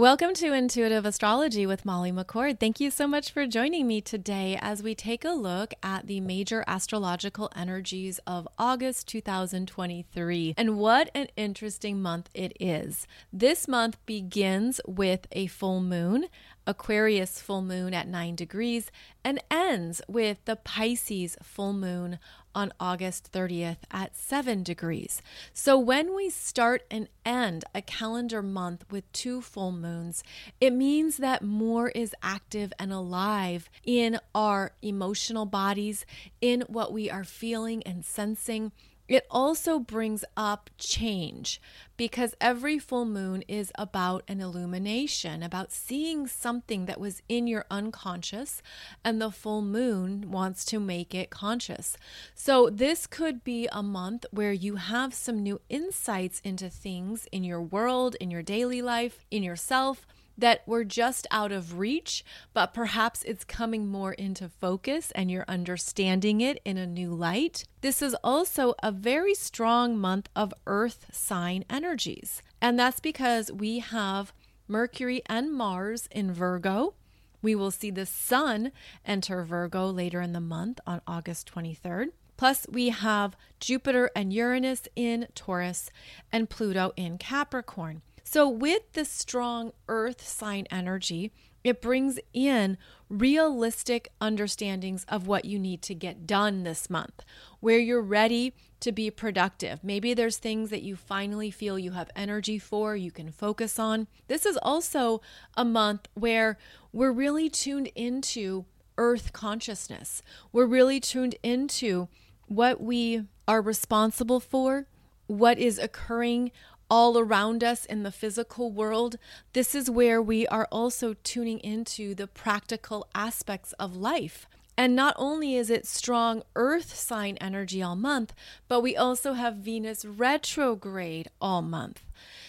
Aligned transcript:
Welcome 0.00 0.32
to 0.36 0.54
Intuitive 0.54 1.04
Astrology 1.04 1.66
with 1.66 1.84
Molly 1.84 2.10
McCord. 2.10 2.58
Thank 2.58 2.80
you 2.80 2.90
so 2.90 3.06
much 3.06 3.30
for 3.30 3.46
joining 3.46 3.86
me 3.86 4.00
today 4.00 4.58
as 4.58 4.82
we 4.82 4.94
take 4.94 5.26
a 5.26 5.32
look 5.32 5.74
at 5.82 6.06
the 6.06 6.22
major 6.22 6.64
astrological 6.66 7.50
energies 7.54 8.18
of 8.26 8.48
August 8.58 9.08
2023. 9.08 10.54
And 10.56 10.78
what 10.78 11.10
an 11.14 11.26
interesting 11.36 12.00
month 12.00 12.30
it 12.32 12.56
is. 12.58 13.06
This 13.30 13.68
month 13.68 13.98
begins 14.06 14.80
with 14.86 15.26
a 15.32 15.48
full 15.48 15.82
moon, 15.82 16.28
Aquarius 16.70 17.40
full 17.40 17.62
moon 17.62 17.92
at 17.92 18.06
9 18.06 18.36
degrees, 18.36 18.92
and 19.24 19.42
ends 19.50 20.00
with 20.06 20.38
the 20.44 20.54
Pisces 20.54 21.36
full 21.42 21.72
moon 21.72 22.20
on 22.54 22.72
August 22.78 23.32
30th 23.32 23.78
at 23.90 24.16
7 24.16 24.62
degrees. 24.62 25.20
So 25.52 25.76
when 25.76 26.14
we 26.14 26.30
start 26.30 26.82
and 26.88 27.08
end 27.24 27.64
a 27.74 27.82
calendar 27.82 28.40
month 28.40 28.84
with 28.88 29.10
two 29.12 29.40
full 29.40 29.72
moons, 29.72 30.22
it 30.60 30.72
means 30.72 31.16
that 31.16 31.42
more 31.42 31.88
is 31.88 32.14
active 32.22 32.72
and 32.78 32.92
alive 32.92 33.68
in 33.84 34.20
our 34.32 34.72
emotional 34.80 35.46
bodies, 35.46 36.06
in 36.40 36.62
what 36.68 36.92
we 36.92 37.10
are 37.10 37.24
feeling 37.24 37.82
and 37.82 38.04
sensing 38.04 38.70
it 39.10 39.26
also 39.28 39.80
brings 39.80 40.24
up 40.36 40.70
change 40.78 41.60
because 41.96 42.34
every 42.40 42.78
full 42.78 43.04
moon 43.04 43.42
is 43.48 43.72
about 43.74 44.22
an 44.28 44.40
illumination, 44.40 45.42
about 45.42 45.72
seeing 45.72 46.28
something 46.28 46.86
that 46.86 47.00
was 47.00 47.20
in 47.28 47.48
your 47.48 47.66
unconscious, 47.70 48.62
and 49.04 49.20
the 49.20 49.32
full 49.32 49.62
moon 49.62 50.30
wants 50.30 50.64
to 50.64 50.78
make 50.78 51.12
it 51.12 51.28
conscious. 51.28 51.96
So, 52.36 52.70
this 52.70 53.08
could 53.08 53.42
be 53.42 53.68
a 53.72 53.82
month 53.82 54.26
where 54.30 54.52
you 54.52 54.76
have 54.76 55.12
some 55.12 55.42
new 55.42 55.60
insights 55.68 56.40
into 56.44 56.70
things 56.70 57.26
in 57.32 57.42
your 57.42 57.60
world, 57.60 58.14
in 58.20 58.30
your 58.30 58.42
daily 58.42 58.80
life, 58.80 59.26
in 59.30 59.42
yourself 59.42 60.06
that 60.40 60.66
were 60.66 60.84
just 60.84 61.26
out 61.30 61.52
of 61.52 61.78
reach, 61.78 62.24
but 62.52 62.74
perhaps 62.74 63.22
it's 63.22 63.44
coming 63.44 63.86
more 63.86 64.12
into 64.12 64.48
focus 64.48 65.10
and 65.12 65.30
you're 65.30 65.44
understanding 65.46 66.40
it 66.40 66.60
in 66.64 66.76
a 66.76 66.86
new 66.86 67.14
light. 67.14 67.64
This 67.80 68.02
is 68.02 68.16
also 68.24 68.74
a 68.82 68.92
very 68.92 69.34
strong 69.34 69.96
month 69.96 70.28
of 70.34 70.52
earth 70.66 71.06
sign 71.12 71.64
energies. 71.70 72.42
And 72.60 72.78
that's 72.78 73.00
because 73.00 73.52
we 73.52 73.78
have 73.78 74.32
Mercury 74.66 75.22
and 75.26 75.52
Mars 75.52 76.08
in 76.10 76.32
Virgo. 76.32 76.94
We 77.42 77.54
will 77.54 77.70
see 77.70 77.90
the 77.90 78.06
sun 78.06 78.72
enter 79.04 79.42
Virgo 79.44 79.86
later 79.86 80.20
in 80.20 80.32
the 80.32 80.40
month 80.40 80.80
on 80.86 81.00
August 81.06 81.50
23rd. 81.52 82.08
Plus, 82.36 82.66
we 82.70 82.88
have 82.88 83.36
Jupiter 83.58 84.10
and 84.16 84.32
Uranus 84.32 84.88
in 84.96 85.26
Taurus 85.34 85.90
and 86.32 86.48
Pluto 86.48 86.92
in 86.96 87.18
Capricorn. 87.18 88.00
So, 88.24 88.48
with 88.48 88.92
the 88.92 89.04
strong 89.04 89.72
earth 89.88 90.26
sign 90.26 90.66
energy, 90.70 91.32
it 91.62 91.82
brings 91.82 92.18
in 92.32 92.78
realistic 93.08 94.08
understandings 94.20 95.04
of 95.08 95.26
what 95.26 95.44
you 95.44 95.58
need 95.58 95.82
to 95.82 95.94
get 95.94 96.26
done 96.26 96.62
this 96.62 96.88
month, 96.88 97.22
where 97.60 97.78
you're 97.78 98.00
ready 98.00 98.54
to 98.80 98.92
be 98.92 99.10
productive. 99.10 99.84
Maybe 99.84 100.14
there's 100.14 100.38
things 100.38 100.70
that 100.70 100.82
you 100.82 100.96
finally 100.96 101.50
feel 101.50 101.78
you 101.78 101.92
have 101.92 102.10
energy 102.16 102.58
for, 102.58 102.96
you 102.96 103.10
can 103.10 103.30
focus 103.30 103.78
on. 103.78 104.06
This 104.26 104.46
is 104.46 104.58
also 104.62 105.20
a 105.54 105.64
month 105.64 106.08
where 106.14 106.56
we're 106.92 107.12
really 107.12 107.50
tuned 107.50 107.88
into 107.94 108.64
earth 108.96 109.32
consciousness. 109.32 110.22
We're 110.52 110.66
really 110.66 111.00
tuned 111.00 111.34
into 111.42 112.08
what 112.46 112.80
we 112.80 113.24
are 113.46 113.60
responsible 113.60 114.40
for, 114.40 114.86
what 115.26 115.58
is 115.58 115.78
occurring 115.78 116.52
all 116.90 117.18
around 117.18 117.62
us 117.62 117.86
in 117.86 118.02
the 118.02 118.10
physical 118.10 118.70
world, 118.70 119.16
this 119.52 119.74
is 119.74 119.88
where 119.88 120.20
we 120.20 120.46
are 120.48 120.66
also 120.72 121.14
tuning 121.22 121.60
into 121.60 122.14
the 122.14 122.26
practical 122.26 123.06
aspects 123.14 123.72
of 123.74 123.96
life. 123.96 124.46
And 124.76 124.96
not 124.96 125.14
only 125.18 125.56
is 125.56 125.70
it 125.70 125.86
strong 125.86 126.42
earth 126.56 126.94
sign 126.94 127.36
energy 127.38 127.82
all 127.82 127.96
month, 127.96 128.34
but 128.66 128.80
we 128.80 128.96
also 128.96 129.34
have 129.34 129.56
Venus 129.56 130.04
retrograde 130.04 131.28
all 131.40 131.62
month. 131.62 132.02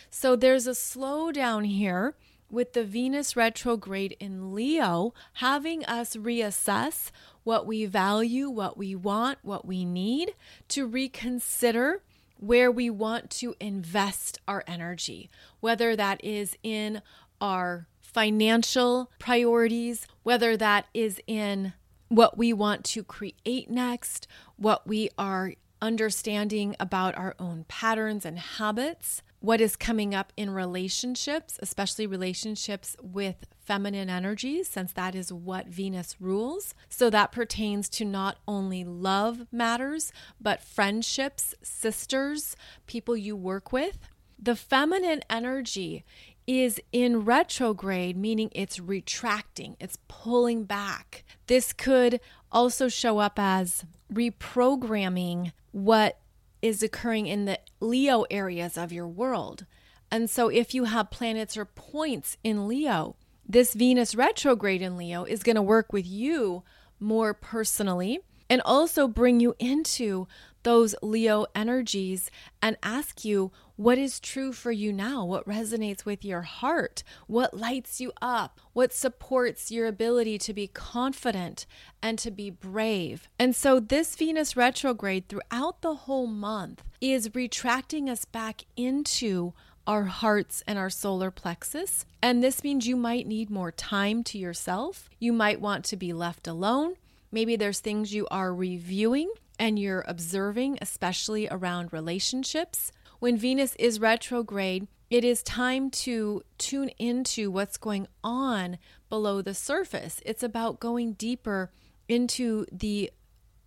So 0.09 0.35
there's 0.35 0.65
a 0.65 0.71
slowdown 0.71 1.67
here 1.67 2.15
with 2.49 2.73
the 2.73 2.83
Venus 2.83 3.35
retrograde 3.35 4.15
in 4.19 4.53
Leo, 4.53 5.13
having 5.33 5.85
us 5.85 6.15
reassess 6.15 7.11
what 7.43 7.65
we 7.65 7.85
value, 7.85 8.49
what 8.49 8.77
we 8.77 8.95
want, 8.95 9.39
what 9.41 9.65
we 9.65 9.85
need, 9.85 10.33
to 10.69 10.85
reconsider 10.85 12.01
where 12.41 12.71
we 12.71 12.89
want 12.89 13.29
to 13.29 13.55
invest 13.59 14.39
our 14.47 14.63
energy, 14.67 15.29
whether 15.59 15.95
that 15.95 16.21
is 16.23 16.57
in 16.63 17.01
our 17.39 17.87
financial 18.01 19.11
priorities, 19.19 20.07
whether 20.23 20.57
that 20.57 20.85
is 20.93 21.21
in 21.27 21.73
what 22.09 22.37
we 22.37 22.51
want 22.51 22.83
to 22.83 23.03
create 23.03 23.69
next, 23.69 24.27
what 24.57 24.85
we 24.85 25.09
are 25.17 25.53
understanding 25.81 26.75
about 26.79 27.17
our 27.17 27.35
own 27.39 27.63
patterns 27.67 28.25
and 28.25 28.37
habits, 28.37 29.21
what 29.41 29.59
is 29.59 29.75
coming 29.75 30.13
up 30.13 30.31
in 30.37 30.51
relationships, 30.51 31.57
especially 31.61 32.05
relationships 32.05 32.95
with 33.01 33.47
feminine 33.59 34.09
energies, 34.09 34.69
since 34.69 34.93
that 34.93 35.15
is 35.15 35.33
what 35.33 35.67
Venus 35.67 36.15
rules. 36.19 36.75
So 36.89 37.09
that 37.09 37.31
pertains 37.31 37.89
to 37.89 38.05
not 38.05 38.37
only 38.47 38.83
love 38.83 39.47
matters, 39.51 40.13
but 40.39 40.61
friendships, 40.61 41.55
sisters, 41.63 42.55
people 42.85 43.17
you 43.17 43.35
work 43.35 43.73
with. 43.73 43.97
The 44.37 44.55
feminine 44.55 45.21
energy 45.27 46.05
is 46.45 46.79
in 46.91 47.25
retrograde, 47.25 48.17
meaning 48.17 48.49
it's 48.53 48.79
retracting, 48.79 49.75
it's 49.79 49.97
pulling 50.07 50.65
back. 50.65 51.23
This 51.47 51.73
could 51.73 52.19
also 52.51 52.89
show 52.89 53.17
up 53.17 53.39
as 53.39 53.85
reprogramming 54.13 55.51
what 55.71 56.19
is 56.61 56.83
occurring 56.83 57.27
in 57.27 57.45
the 57.45 57.59
Leo 57.79 58.23
areas 58.29 58.77
of 58.77 58.91
your 58.91 59.07
world. 59.07 59.65
And 60.11 60.29
so, 60.29 60.49
if 60.49 60.73
you 60.73 60.85
have 60.85 61.11
planets 61.11 61.55
or 61.55 61.65
points 61.65 62.37
in 62.43 62.67
Leo, 62.67 63.15
this 63.47 63.73
Venus 63.73 64.15
retrograde 64.15 64.81
in 64.81 64.97
Leo 64.97 65.23
is 65.23 65.43
going 65.43 65.55
to 65.55 65.61
work 65.61 65.93
with 65.93 66.05
you 66.05 66.63
more 66.99 67.33
personally 67.33 68.19
and 68.49 68.61
also 68.65 69.07
bring 69.07 69.39
you 69.39 69.55
into 69.59 70.27
those 70.63 70.95
Leo 71.01 71.45
energies 71.55 72.29
and 72.61 72.77
ask 72.83 73.25
you 73.25 73.51
what 73.75 73.97
is 73.97 74.19
true 74.19 74.51
for 74.51 74.71
you 74.71 74.93
now, 74.93 75.25
what 75.25 75.47
resonates 75.47 76.05
with 76.05 76.23
your 76.23 76.43
heart, 76.43 77.03
what 77.25 77.57
lights 77.57 77.99
you 77.99 78.11
up, 78.21 78.59
what 78.73 78.93
supports 78.93 79.71
your 79.71 79.87
ability 79.87 80.37
to 80.37 80.53
be 80.53 80.67
confident 80.67 81.65
and 82.01 82.19
to 82.19 82.29
be 82.29 82.49
brave. 82.49 83.27
And 83.39 83.55
so, 83.55 83.79
this 83.79 84.15
Venus 84.15 84.55
retrograde 84.55 85.27
throughout 85.27 85.81
the 85.81 85.95
whole 85.95 86.27
month 86.27 86.83
is 86.99 87.33
retracting 87.33 88.09
us 88.09 88.25
back 88.25 88.65
into 88.77 89.53
our 89.87 90.03
hearts 90.03 90.63
and 90.67 90.77
our 90.77 90.89
solar 90.89 91.31
plexus. 91.31 92.05
And 92.21 92.43
this 92.43 92.63
means 92.63 92.87
you 92.87 92.95
might 92.95 93.25
need 93.25 93.49
more 93.49 93.71
time 93.71 94.23
to 94.25 94.37
yourself. 94.37 95.09
You 95.19 95.33
might 95.33 95.59
want 95.59 95.85
to 95.85 95.97
be 95.97 96.13
left 96.13 96.47
alone. 96.47 96.95
Maybe 97.31 97.55
there's 97.55 97.79
things 97.79 98.13
you 98.13 98.27
are 98.29 98.53
reviewing 98.53 99.31
and 99.59 99.77
you're 99.77 100.05
observing, 100.07 100.77
especially 100.81 101.47
around 101.49 101.93
relationships. 101.93 102.91
When 103.19 103.37
Venus 103.37 103.75
is 103.77 103.99
retrograde, 103.99 104.87
it 105.09 105.23
is 105.23 105.43
time 105.43 105.91
to 105.91 106.41
tune 106.57 106.89
into 106.97 107.51
what's 107.51 107.77
going 107.77 108.07
on 108.23 108.77
below 109.09 109.41
the 109.41 109.53
surface. 109.53 110.21
It's 110.25 110.41
about 110.41 110.79
going 110.79 111.13
deeper 111.13 111.71
into 112.07 112.65
the 112.71 113.11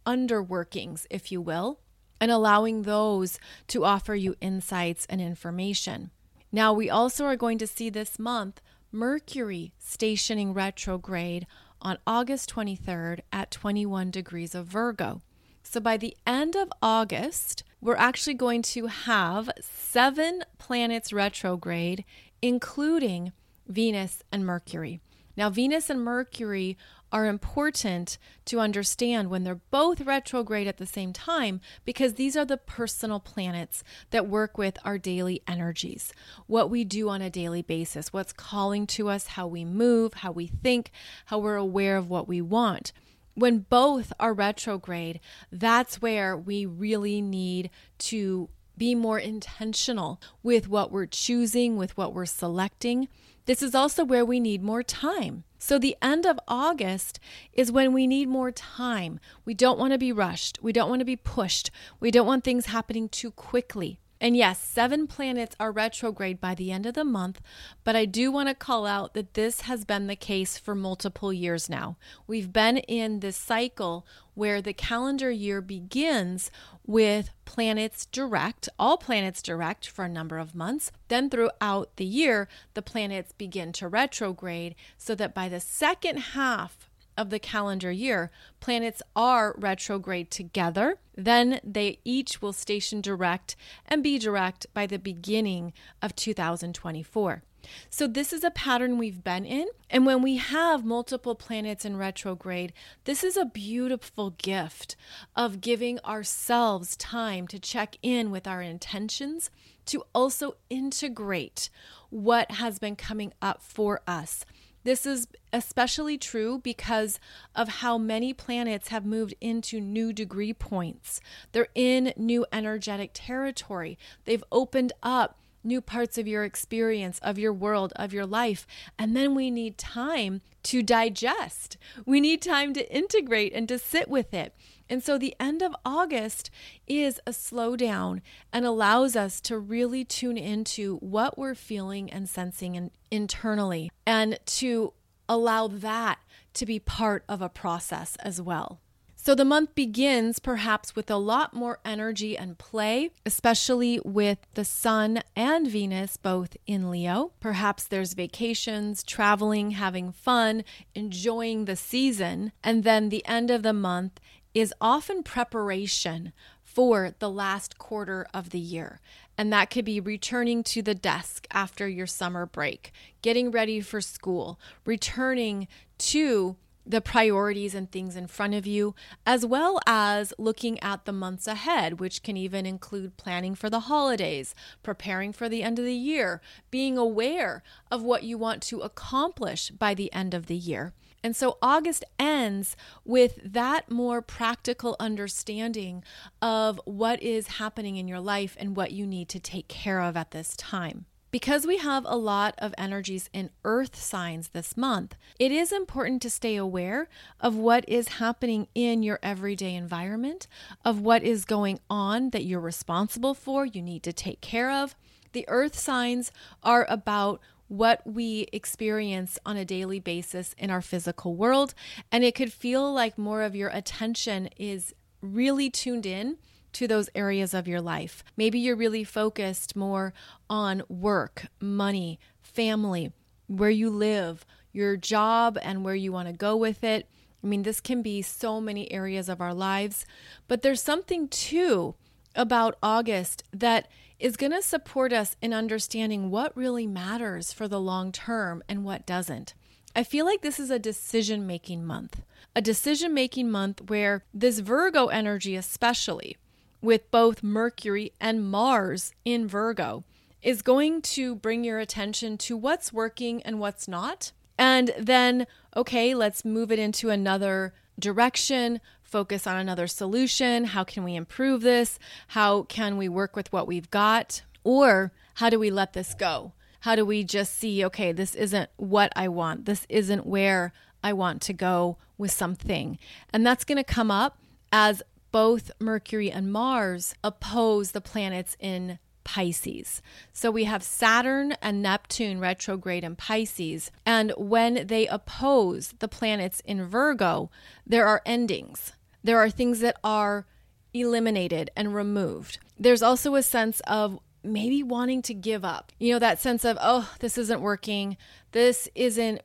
underworkings, 0.07 1.07
if 1.11 1.31
you 1.31 1.41
will, 1.41 1.81
and 2.21 2.31
allowing 2.31 2.83
those 2.83 3.39
to 3.69 3.85
offer 3.85 4.15
you 4.15 4.35
insights 4.41 5.07
and 5.11 5.21
information. 5.21 6.11
Now, 6.51 6.73
we 6.73 6.89
also 6.89 7.25
are 7.27 7.37
going 7.37 7.59
to 7.59 7.67
see 7.67 7.91
this 7.91 8.19
month 8.19 8.61
Mercury 8.91 9.73
stationing 9.79 10.55
retrograde 10.55 11.47
on 11.83 11.99
August 12.07 12.55
23rd 12.55 13.21
at 13.33 13.51
21 13.51 14.11
degrees 14.11 14.55
of 14.55 14.67
Virgo. 14.67 15.21
So 15.65 15.81
by 15.81 15.97
the 15.97 16.17
end 16.27 16.55
of 16.55 16.71
August, 16.81 17.65
we're 17.81 17.97
actually 17.97 18.35
going 18.35 18.63
to 18.63 18.87
have 18.87 19.51
seven 19.61 20.45
planets 20.59 21.13
retrograde, 21.13 22.05
including 22.41 23.33
Venus 23.67 24.23
and 24.31 24.47
Mercury. 24.47 25.01
Now, 25.37 25.51
Venus 25.51 25.91
and 25.91 26.01
Mercury 26.01 26.77
are 27.11 27.27
important 27.27 28.19
to 28.45 28.61
understand 28.61 29.31
when 29.31 29.43
they're 29.43 29.61
both 29.71 30.01
retrograde 30.03 30.67
at 30.69 30.77
the 30.77 30.87
same 30.87 31.13
time 31.13 31.61
because 31.85 32.15
these 32.15 32.37
are 32.37 32.45
the 32.45 32.57
personal 32.57 33.19
planets 33.19 33.83
that 34.11 34.29
work 34.29 34.57
with 34.59 34.79
our 34.85 34.99
daily 34.99 35.43
energies, 35.49 36.13
what 36.47 36.71
we 36.71 36.85
do 36.85 37.09
on 37.09 37.23
a 37.23 37.31
daily 37.31 37.63
basis, 37.63 38.13
what's 38.13 38.33
calling 38.33 38.87
to 38.87 39.09
us, 39.09 39.29
how 39.29 39.47
we 39.47 39.65
move, 39.65 40.15
how 40.15 40.31
we 40.31 40.47
think, 40.47 40.91
how 41.27 41.39
we're 41.39 41.57
aware 41.57 41.97
of 41.97 42.11
what 42.11 42.29
we 42.29 42.41
want 42.41 42.93
when 43.35 43.61
both 43.61 44.13
are 44.19 44.33
retrograde, 44.33 45.21
that's 45.51 46.01
where 46.01 46.37
we 46.37 46.67
really 46.67 47.21
need 47.21 47.71
to 47.99 48.49
be 48.77 48.95
more 48.95 49.19
intentional 49.19 50.21
with 50.43 50.69
what 50.69 50.91
we're 50.91 51.07
choosing, 51.07 51.77
with 51.77 51.97
what 51.97 52.13
we're 52.13 52.27
selecting. 52.27 53.09
This 53.47 53.63
is 53.63 53.75
also 53.75 54.05
where 54.05 54.25
we 54.25 54.41
need 54.41 54.63
more 54.63 54.83
time. 54.83 55.45
So, 55.59 55.79
the 55.79 55.97
end 56.03 56.27
of 56.27 56.39
August 56.47 57.19
is 57.53 57.73
when 57.73 57.93
we 57.93 58.07
need 58.07 58.29
more 58.29 58.51
time. 58.51 59.19
We 59.45 59.55
don't 59.55 59.79
want 59.79 59.93
to 59.93 59.99
be 59.99 60.13
rushed. 60.13 60.59
We 60.63 60.73
don't 60.73 60.89
want 60.89 61.01
to 61.01 61.07
be 61.07 61.17
pushed. 61.17 61.71
We 62.01 62.11
don't 62.11 62.27
want 62.27 62.45
things 62.45 62.67
happening 62.67 63.09
too 63.09 63.31
quickly. 63.31 63.99
And 64.25 64.39
yes, 64.39 64.59
seven 64.59 65.07
planets 65.07 65.55
are 65.61 65.71
retrograde 65.71 66.41
by 66.41 66.55
the 66.55 66.73
end 66.73 66.87
of 66.87 66.95
the 66.95 67.05
month, 67.05 67.43
but 67.85 67.95
I 67.95 68.07
do 68.07 68.33
want 68.33 68.49
to 68.49 68.55
call 68.55 68.87
out 68.87 69.13
that 69.13 69.35
this 69.35 69.61
has 69.63 69.85
been 69.85 70.07
the 70.07 70.17
case 70.17 70.57
for 70.57 70.75
multiple 70.75 71.31
years 71.31 71.69
now. 71.69 71.99
We've 72.27 72.51
been 72.51 72.79
in 72.79 73.21
this 73.21 73.37
cycle 73.37 74.07
where 74.33 74.63
the 74.63 74.73
calendar 74.73 75.31
year 75.31 75.61
begins 75.61 76.51
with 76.87 77.33
planets 77.45 78.07
direct, 78.07 78.67
all 78.79 78.97
planets 78.97 79.43
direct 79.43 79.87
for 79.87 80.07
a 80.07 80.09
number 80.09 80.39
of 80.39 80.55
months. 80.55 80.91
Then 81.09 81.29
throughout 81.29 81.97
the 81.97 82.07
year, 82.07 82.49
the 82.73 82.81
planets 82.81 83.33
begin 83.33 83.75
to 83.75 83.89
retrograde 83.89 84.75
so 84.97 85.15
that 85.17 85.35
by 85.35 85.51
the 85.51 85.61
second 85.61 86.17
half 86.17 86.89
of 87.17 87.31
the 87.31 87.39
calendar 87.39 87.91
year, 87.91 88.31
planets 88.61 89.03
are 89.15 89.55
retrograde 89.59 90.31
together. 90.31 90.99
Then 91.17 91.61
they 91.65 91.99
each 92.05 92.43
will 92.43 92.53
station 92.53 93.01
direct 93.01 93.57
and 93.87 94.03
be 94.03 94.19
direct 94.19 94.67
by 94.75 94.87
the 94.87 94.99
beginning 94.99 95.73
of 96.03 96.17
2024. 96.17 97.43
So, 97.89 98.07
this 98.07 98.33
is 98.33 98.45
a 98.45 98.51
pattern 98.51 98.99
we've 98.99 99.25
been 99.25 99.47
in. 99.47 99.67
And 99.89 100.05
when 100.05 100.23
we 100.23 100.37
have 100.37 100.85
multiple 100.85 101.35
planets 101.35 101.85
in 101.85 101.97
retrograde, 101.97 102.73
this 103.05 103.25
is 103.25 103.37
a 103.37 103.47
beautiful 103.47 104.31
gift 104.31 104.97
of 105.35 105.61
giving 105.61 105.99
ourselves 106.01 106.97
time 106.97 107.47
to 107.49 107.59
check 107.59 107.97
in 108.03 108.31
with 108.31 108.47
our 108.47 108.61
intentions, 108.61 109.51
to 109.87 110.05
also 110.15 110.57
integrate 110.69 111.71
what 112.11 112.51
has 112.53 112.79
been 112.79 112.97
coming 112.97 113.33
up 113.41 113.63
for 113.63 114.01
us 114.07 114.45
this 114.85 115.07
is 115.07 115.27
especially 115.53 116.17
true 116.19 116.59
because 116.59 117.19
of 117.55 117.69
how 117.69 117.99
many 117.99 118.33
planets 118.33 118.89
have 118.89 119.05
moved 119.05 119.35
into 119.41 119.81
new 119.81 120.13
degree 120.13 120.53
points. 120.53 121.21
They're 121.53 121.69
in 121.75 122.13
new 122.17 122.47
energetic 122.53 123.11
territory. 123.15 123.99
They've 124.25 124.45
opened 124.53 124.93
up 125.03 125.39
new 125.65 125.81
parts 125.81 126.19
of 126.19 126.29
your 126.29 126.45
experience, 126.45 127.19
of 127.21 127.39
your 127.39 127.53
world, 127.53 127.93
of 127.97 128.13
your 128.13 128.27
life. 128.27 128.67
And 128.99 129.17
then 129.17 129.35
we 129.35 129.51
need 129.51 129.79
time 129.79 130.43
to 130.65 130.83
digest. 130.83 131.77
We 132.05 132.21
need 132.21 132.43
time 132.43 132.75
to 132.75 132.95
integrate 132.95 133.55
and 133.55 133.69
to 133.69 133.79
sit 133.79 134.09
with 134.09 134.35
it. 134.35 134.55
And 134.89 135.03
so 135.03 135.19
the 135.19 135.35
end 135.41 135.63
of 135.63 135.75
August 135.85 136.51
is 136.87 137.21
a 137.27 137.31
slowdown 137.31 138.21
and 138.53 138.65
allows 138.65 139.17
us 139.17 139.41
to 139.43 139.59
really 139.59 140.05
tune 140.05 140.37
into 140.37 140.97
what 140.97 141.39
we're 141.39 141.55
feeling 141.55 142.11
and 142.11 142.29
sensing 142.29 142.75
in, 142.75 142.91
internally 143.11 143.91
and 144.07 144.39
to 144.47 144.93
allow 145.29 145.69
that 145.69 146.19
to 146.55 146.67
be 146.67 146.79
part 146.79 147.25
of 147.29 147.41
a 147.41 147.49
process 147.49 148.17
as 148.17 148.41
well. 148.41 148.81
So 149.17 149.35
the 149.35 149.47
month 149.47 149.75
begins 149.75 150.39
perhaps 150.39 150.95
with 150.95 151.11
a 151.11 151.17
lot 151.17 151.55
more 151.55 151.79
energy 151.83 152.37
and 152.37 152.59
play, 152.59 153.11
especially 153.25 153.99
with 154.05 154.37
the 154.53 154.67
Sun 154.67 155.23
and 155.35 155.67
Venus 155.67 156.19
both 156.19 156.59
in 156.67 156.91
Leo. 156.91 157.33
Perhaps 157.41 157.85
there's 157.85 158.13
vacations, 158.13 159.03
traveling, 159.03 159.71
having 159.71 160.13
fun, 160.13 160.63
enjoying 160.95 161.65
the 161.65 161.75
season. 161.75 162.53
And 162.63 162.85
then 162.85 163.09
the 163.09 163.25
end 163.25 163.51
of 163.51 163.63
the 163.63 163.73
month 163.73 164.21
is 164.55 164.73
often 164.81 165.23
preparation 165.23 166.33
for 166.63 167.15
the 167.19 167.31
last 167.31 167.79
quarter 167.79 168.27
of 168.33 168.51
the 168.51 168.59
year. 168.59 169.01
And 169.37 169.53
that 169.53 169.71
could 169.71 169.85
be 169.85 170.01
returning 170.01 170.63
to 170.65 170.83
the 170.83 170.95
desk 170.95 171.47
after 171.51 171.89
your 171.89 172.07
summer 172.07 172.47
break, 172.47 172.93
getting 173.21 173.51
ready 173.51 173.81
for 173.81 174.01
school, 174.01 174.59
returning 174.85 175.69
to 175.99 176.57
the 176.87 177.01
priorities 177.01 177.75
and 177.75 177.91
things 177.91 178.15
in 178.15 178.27
front 178.27 178.55
of 178.55 178.67
you, 178.67 178.95
as 179.25 179.47
well 179.47 179.81
as 179.87 180.35
looking 180.39 180.79
at 180.81 181.05
the 181.05 181.13
months 181.13 181.47
ahead, 181.47 181.99
which 181.99 182.23
can 182.23 182.37
even 182.37 182.67
include 182.67 183.17
planning 183.17 183.55
for 183.55 183.71
the 183.71 183.81
holidays, 183.81 184.55
preparing 184.83 185.33
for 185.33 185.49
the 185.49 185.63
end 185.63 185.79
of 185.79 185.85
the 185.85 185.95
year, 185.95 186.43
being 186.71 186.99
aware 186.99 187.63
of 187.91 188.03
what 188.03 188.23
you 188.23 188.37
want 188.37 188.63
to 188.63 188.81
accomplish 188.81 189.71
by 189.71 189.95
the 189.95 190.13
end 190.13 190.35
of 190.35 190.47
the 190.47 190.57
year. 190.57 190.93
And 191.25 191.35
so 191.35 191.57
August 191.63 192.05
ends 192.19 192.77
with 193.05 193.39
that 193.43 193.91
more 193.91 194.21
practical 194.21 194.95
understanding 195.01 196.05
of 196.43 196.79
what 196.85 197.23
is 197.23 197.49
happening 197.49 197.97
in 197.97 198.07
your 198.07 198.21
life 198.21 198.57
and 198.61 198.77
what 198.77 198.93
you 198.93 199.07
need 199.07 199.31
to 199.31 199.41
take 199.41 199.67
care 199.67 200.01
of 200.01 200.19
at 200.19 200.33
this 200.33 200.55
time. 200.55 201.07
Because 201.31 201.67
we 201.67 201.79
have 201.79 202.05
a 202.07 202.15
lot 202.15 202.55
of 202.59 202.75
energies 202.79 203.29
in 203.33 203.51
earth 203.65 203.97
signs 203.97 204.51
this 204.51 204.77
month, 204.77 205.17
it 205.41 205.51
is 205.51 205.73
important 205.73 206.23
to 206.23 206.31
stay 206.31 206.55
aware 206.55 207.09
of 207.41 207.57
what 207.57 207.89
is 207.89 208.07
happening 208.07 208.69
in 208.75 209.03
your 209.03 209.19
everyday 209.21 209.75
environment, 209.75 210.47
of 210.85 211.01
what 211.01 211.25
is 211.25 211.45
going 211.45 211.81
on 211.91 212.31
that 212.31 212.45
you're 212.45 212.61
responsible 212.61 213.35
for, 213.35 213.67
you 213.67 213.83
need 213.83 214.05
to 214.05 214.13
take 214.13 214.43
care 214.43 214.71
of. 214.71 214.95
The 215.33 215.45
earth 215.49 215.77
signs 215.77 216.31
are 216.63 216.87
about 216.89 217.41
what 217.77 218.01
we 218.07 218.47
experience 218.53 219.39
on 219.45 219.57
a 219.57 219.65
daily 219.65 219.99
basis 219.99 220.55
in 220.57 220.71
our 220.71 220.81
physical 220.81 221.35
world. 221.35 221.75
And 222.13 222.23
it 222.23 222.35
could 222.35 222.53
feel 222.53 222.93
like 222.93 223.19
more 223.19 223.43
of 223.43 223.57
your 223.57 223.69
attention 223.71 224.49
is 224.57 224.95
really 225.21 225.71
tuned 225.71 226.07
in 226.07 226.39
to 226.75 226.87
those 226.87 227.11
areas 227.15 227.55
of 227.55 227.67
your 227.67 227.81
life. 227.81 228.23
Maybe 228.37 228.59
you're 228.59 228.77
really 228.77 229.05
focused 229.05 229.75
more 229.75 230.13
on 230.49 230.83
work, 230.89 231.47
money, 231.61 232.19
family, 232.41 233.13
where 233.47 233.71
you 233.71 233.91
live, 233.91 234.45
your 234.73 234.97
job, 234.97 235.59
and 235.63 235.85
where 235.85 235.95
you 235.95 236.13
want 236.13 236.29
to 236.29 236.35
go 236.35 236.57
with 236.57 236.85
it. 236.85 237.09
I 237.43 237.47
mean, 237.47 237.63
this 237.63 237.81
can 237.81 238.03
be 238.03 238.23
so 238.23 238.61
many 238.61 238.91
areas 238.91 239.29
of 239.29 239.41
our 239.41 239.55
lives, 239.55 240.07
but 240.49 240.63
there's 240.63 240.81
something 240.81 241.29
too 241.29 241.95
about 242.35 242.77
August 242.83 243.45
that 243.53 243.89
is 244.25 244.39
going 244.39 244.53
to 244.53 244.63
support 244.63 245.13
us 245.13 245.37
in 245.43 245.53
understanding 245.53 246.31
what 246.31 246.57
really 246.57 246.87
matters 246.87 247.53
for 247.53 247.69
the 247.69 247.79
long 247.79 248.11
term 248.11 248.63
and 248.67 248.83
what 248.83 249.05
doesn't. 249.05 249.53
I 249.95 250.03
feel 250.03 250.25
like 250.25 250.41
this 250.41 250.59
is 250.59 250.71
a 250.71 250.79
decision 250.79 251.47
making 251.47 251.85
month, 251.85 252.23
a 252.57 252.63
decision 252.63 253.13
making 253.13 253.51
month 253.51 253.83
where 253.91 254.25
this 254.33 254.61
Virgo 254.61 255.09
energy, 255.09 255.57
especially 255.57 256.39
with 256.81 257.11
both 257.11 257.43
Mercury 257.43 258.15
and 258.19 258.51
Mars 258.51 259.13
in 259.27 259.47
Virgo, 259.47 260.05
is 260.41 260.63
going 260.63 261.03
to 261.03 261.35
bring 261.35 261.63
your 261.63 261.79
attention 261.79 262.39
to 262.39 262.57
what's 262.57 262.95
working 262.95 263.43
and 263.43 263.61
what's 263.61 263.87
not. 263.87 264.33
And 264.57 264.95
then, 264.99 265.47
okay, 265.77 266.15
let's 266.15 266.47
move 266.47 266.73
it 266.73 266.79
into 266.79 267.11
another 267.11 267.75
direction, 267.99 268.81
focus 269.15 269.47
on 269.47 269.57
another 269.57 269.87
solution. 269.87 270.65
How 270.65 270.83
can 270.83 271.05
we 271.05 271.15
improve 271.15 271.61
this? 271.61 272.01
How 272.27 272.63
can 272.65 272.97
we 272.97 273.09
work 273.09 273.37
with 273.37 273.53
what 273.53 273.69
we've 273.69 273.89
got? 273.93 274.43
Or 274.65 275.13
how 275.35 275.49
do 275.51 275.61
we 275.61 275.71
let 275.71 275.93
this 275.93 276.15
go? 276.15 276.51
How 276.81 276.97
do 276.97 277.05
we 277.05 277.23
just 277.23 277.55
see, 277.55 277.85
okay, 277.85 278.11
this 278.11 278.35
isn't 278.35 278.71
what 278.75 279.13
I 279.15 279.29
want. 279.29 279.67
This 279.67 279.87
isn't 279.89 280.27
where 280.27 280.73
I 281.05 281.13
want 281.13 281.43
to 281.43 281.53
go 281.53 281.97
with 282.19 282.33
something. 282.33 282.99
And 283.33 283.47
that's 283.47 283.63
going 283.65 283.79
to 283.79 283.85
come 283.85 284.11
up 284.11 284.37
as 284.73 285.01
both 285.31 285.71
Mercury 285.79 286.29
and 286.29 286.53
Mars 286.53 287.15
oppose 287.23 287.93
the 287.93 288.01
planets 288.01 288.57
in 288.59 288.99
Pisces. 289.23 290.03
So 290.33 290.51
we 290.51 290.65
have 290.65 290.83
Saturn 290.83 291.53
and 291.63 291.81
Neptune 291.81 292.41
retrograde 292.41 293.05
in 293.05 293.15
Pisces. 293.15 293.93
And 294.05 294.33
when 294.37 294.89
they 294.89 295.07
oppose 295.07 295.95
the 296.01 296.09
planets 296.09 296.61
in 296.65 296.85
Virgo, 296.85 297.49
there 297.87 298.09
are 298.09 298.21
endings. 298.27 298.93
There 299.25 299.39
are 299.39 299.51
things 299.51 299.81
that 299.81 299.97
are 300.05 300.47
eliminated 300.93 301.71
and 301.75 301.95
removed. 301.95 302.59
There's 302.79 303.03
also 303.03 303.35
a 303.35 303.43
sense 303.43 303.81
of 303.89 304.21
maybe 304.45 304.83
wanting 304.83 305.23
to 305.23 305.35
give 305.35 305.65
up. 305.65 305.91
You 305.99 306.13
know, 306.13 306.19
that 306.19 306.41
sense 306.41 306.65
of, 306.65 306.79
oh, 306.81 307.13
this 307.21 307.39
isn't 307.39 307.61
working. 307.61 308.17
This 308.53 308.89
isn't 308.95 309.41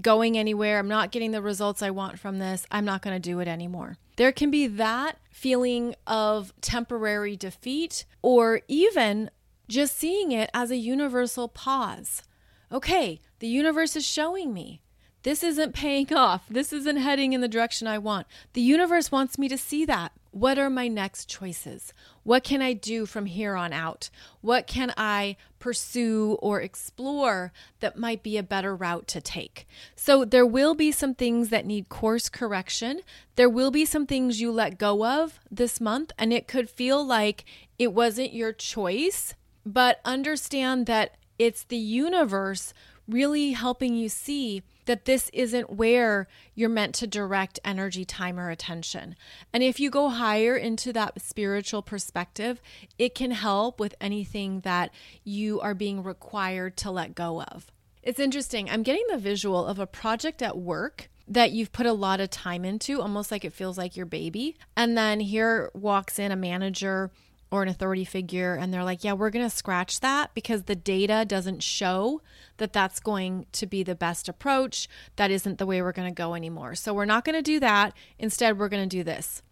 going 0.00 0.38
anywhere. 0.38 0.78
I'm 0.78 0.88
not 0.88 1.10
getting 1.10 1.32
the 1.32 1.42
results 1.42 1.82
I 1.82 1.90
want 1.90 2.18
from 2.18 2.38
this. 2.38 2.66
I'm 2.70 2.84
not 2.84 3.02
going 3.02 3.16
to 3.16 3.20
do 3.20 3.40
it 3.40 3.48
anymore. 3.48 3.96
There 4.16 4.32
can 4.32 4.50
be 4.50 4.66
that 4.66 5.18
feeling 5.30 5.94
of 6.06 6.52
temporary 6.60 7.36
defeat 7.36 8.04
or 8.20 8.60
even 8.68 9.30
just 9.68 9.96
seeing 9.96 10.32
it 10.32 10.50
as 10.52 10.70
a 10.70 10.76
universal 10.76 11.48
pause. 11.48 12.22
Okay, 12.70 13.20
the 13.38 13.48
universe 13.48 13.96
is 13.96 14.06
showing 14.06 14.52
me 14.52 14.82
this 15.22 15.44
isn't 15.44 15.74
paying 15.74 16.12
off. 16.12 16.44
This 16.48 16.72
isn't 16.72 16.96
heading 16.96 17.32
in 17.32 17.40
the 17.40 17.48
direction 17.48 17.86
I 17.86 17.98
want. 17.98 18.26
The 18.54 18.60
universe 18.60 19.12
wants 19.12 19.38
me 19.38 19.48
to 19.48 19.58
see 19.58 19.84
that. 19.84 20.12
what 20.32 20.58
are 20.58 20.70
my 20.70 20.88
next 20.88 21.28
choices? 21.28 21.92
What 22.22 22.42
can 22.42 22.62
I 22.62 22.72
do 22.72 23.04
from 23.04 23.26
here 23.26 23.54
on 23.54 23.74
out? 23.74 24.08
What 24.40 24.66
can 24.66 24.94
I 24.96 25.36
pursue 25.58 26.38
or 26.40 26.62
explore 26.62 27.52
that 27.80 27.98
might 27.98 28.22
be 28.22 28.38
a 28.38 28.42
better 28.42 28.74
route 28.74 29.06
to 29.08 29.20
take? 29.20 29.66
So, 29.94 30.24
there 30.24 30.46
will 30.46 30.74
be 30.74 30.90
some 30.90 31.14
things 31.14 31.50
that 31.50 31.66
need 31.66 31.90
course 31.90 32.30
correction. 32.30 33.02
There 33.36 33.50
will 33.50 33.70
be 33.70 33.84
some 33.84 34.06
things 34.06 34.40
you 34.40 34.50
let 34.50 34.78
go 34.78 35.04
of 35.04 35.38
this 35.50 35.82
month, 35.82 36.12
and 36.18 36.32
it 36.32 36.48
could 36.48 36.70
feel 36.70 37.04
like 37.04 37.44
it 37.78 37.92
wasn't 37.92 38.32
your 38.32 38.54
choice, 38.54 39.34
but 39.66 40.00
understand 40.02 40.86
that 40.86 41.16
it's 41.38 41.64
the 41.64 41.76
universe 41.76 42.72
really 43.06 43.52
helping 43.52 43.94
you 43.94 44.08
see 44.08 44.62
that 44.86 45.04
this 45.04 45.30
isn't 45.32 45.70
where 45.70 46.28
you're 46.54 46.68
meant 46.68 46.94
to 46.96 47.06
direct 47.06 47.60
energy, 47.64 48.04
time, 48.04 48.38
or 48.38 48.50
attention. 48.50 49.16
And 49.52 49.62
if 49.62 49.78
you 49.78 49.90
go 49.90 50.08
higher 50.08 50.56
into 50.56 50.92
that 50.92 51.20
spiritual 51.20 51.82
perspective, 51.82 52.60
it 52.98 53.14
can 53.14 53.30
help 53.30 53.78
with 53.78 53.94
anything 54.00 54.60
that 54.60 54.90
you 55.24 55.60
are 55.60 55.74
being 55.74 56.02
required 56.02 56.76
to 56.78 56.90
let 56.90 57.14
go 57.14 57.42
of. 57.42 57.70
It's 58.02 58.20
interesting. 58.20 58.68
I'm 58.68 58.82
getting 58.82 59.06
the 59.10 59.18
visual 59.18 59.64
of 59.64 59.78
a 59.78 59.86
project 59.86 60.42
at 60.42 60.58
work 60.58 61.08
that 61.28 61.52
you've 61.52 61.72
put 61.72 61.86
a 61.86 61.92
lot 61.92 62.20
of 62.20 62.30
time 62.30 62.64
into, 62.64 63.00
almost 63.00 63.30
like 63.30 63.44
it 63.44 63.52
feels 63.52 63.78
like 63.78 63.96
your 63.96 64.06
baby. 64.06 64.56
And 64.76 64.98
then 64.98 65.20
here 65.20 65.70
walks 65.72 66.18
in 66.18 66.32
a 66.32 66.36
manager 66.36 67.10
or 67.52 67.62
an 67.62 67.68
authority 67.68 68.04
figure 68.04 68.54
and 68.54 68.72
they're 68.72 68.82
like, 68.82 69.04
yeah, 69.04 69.12
we're 69.12 69.30
going 69.30 69.44
to 69.44 69.54
scratch 69.54 70.00
that 70.00 70.32
because 70.34 70.62
the 70.62 70.74
data 70.74 71.24
doesn't 71.28 71.62
show 71.62 72.22
that 72.56 72.72
that's 72.72 72.98
going 72.98 73.44
to 73.52 73.66
be 73.66 73.82
the 73.82 73.94
best 73.94 74.26
approach. 74.26 74.88
That 75.16 75.30
isn't 75.30 75.58
the 75.58 75.66
way 75.66 75.82
we're 75.82 75.92
going 75.92 76.08
to 76.08 76.14
go 76.14 76.34
anymore. 76.34 76.74
So 76.74 76.94
we're 76.94 77.04
not 77.04 77.26
going 77.26 77.36
to 77.36 77.42
do 77.42 77.60
that. 77.60 77.92
Instead, 78.18 78.58
we're 78.58 78.70
going 78.70 78.88
to 78.88 78.96
do 78.96 79.04
this. 79.04 79.42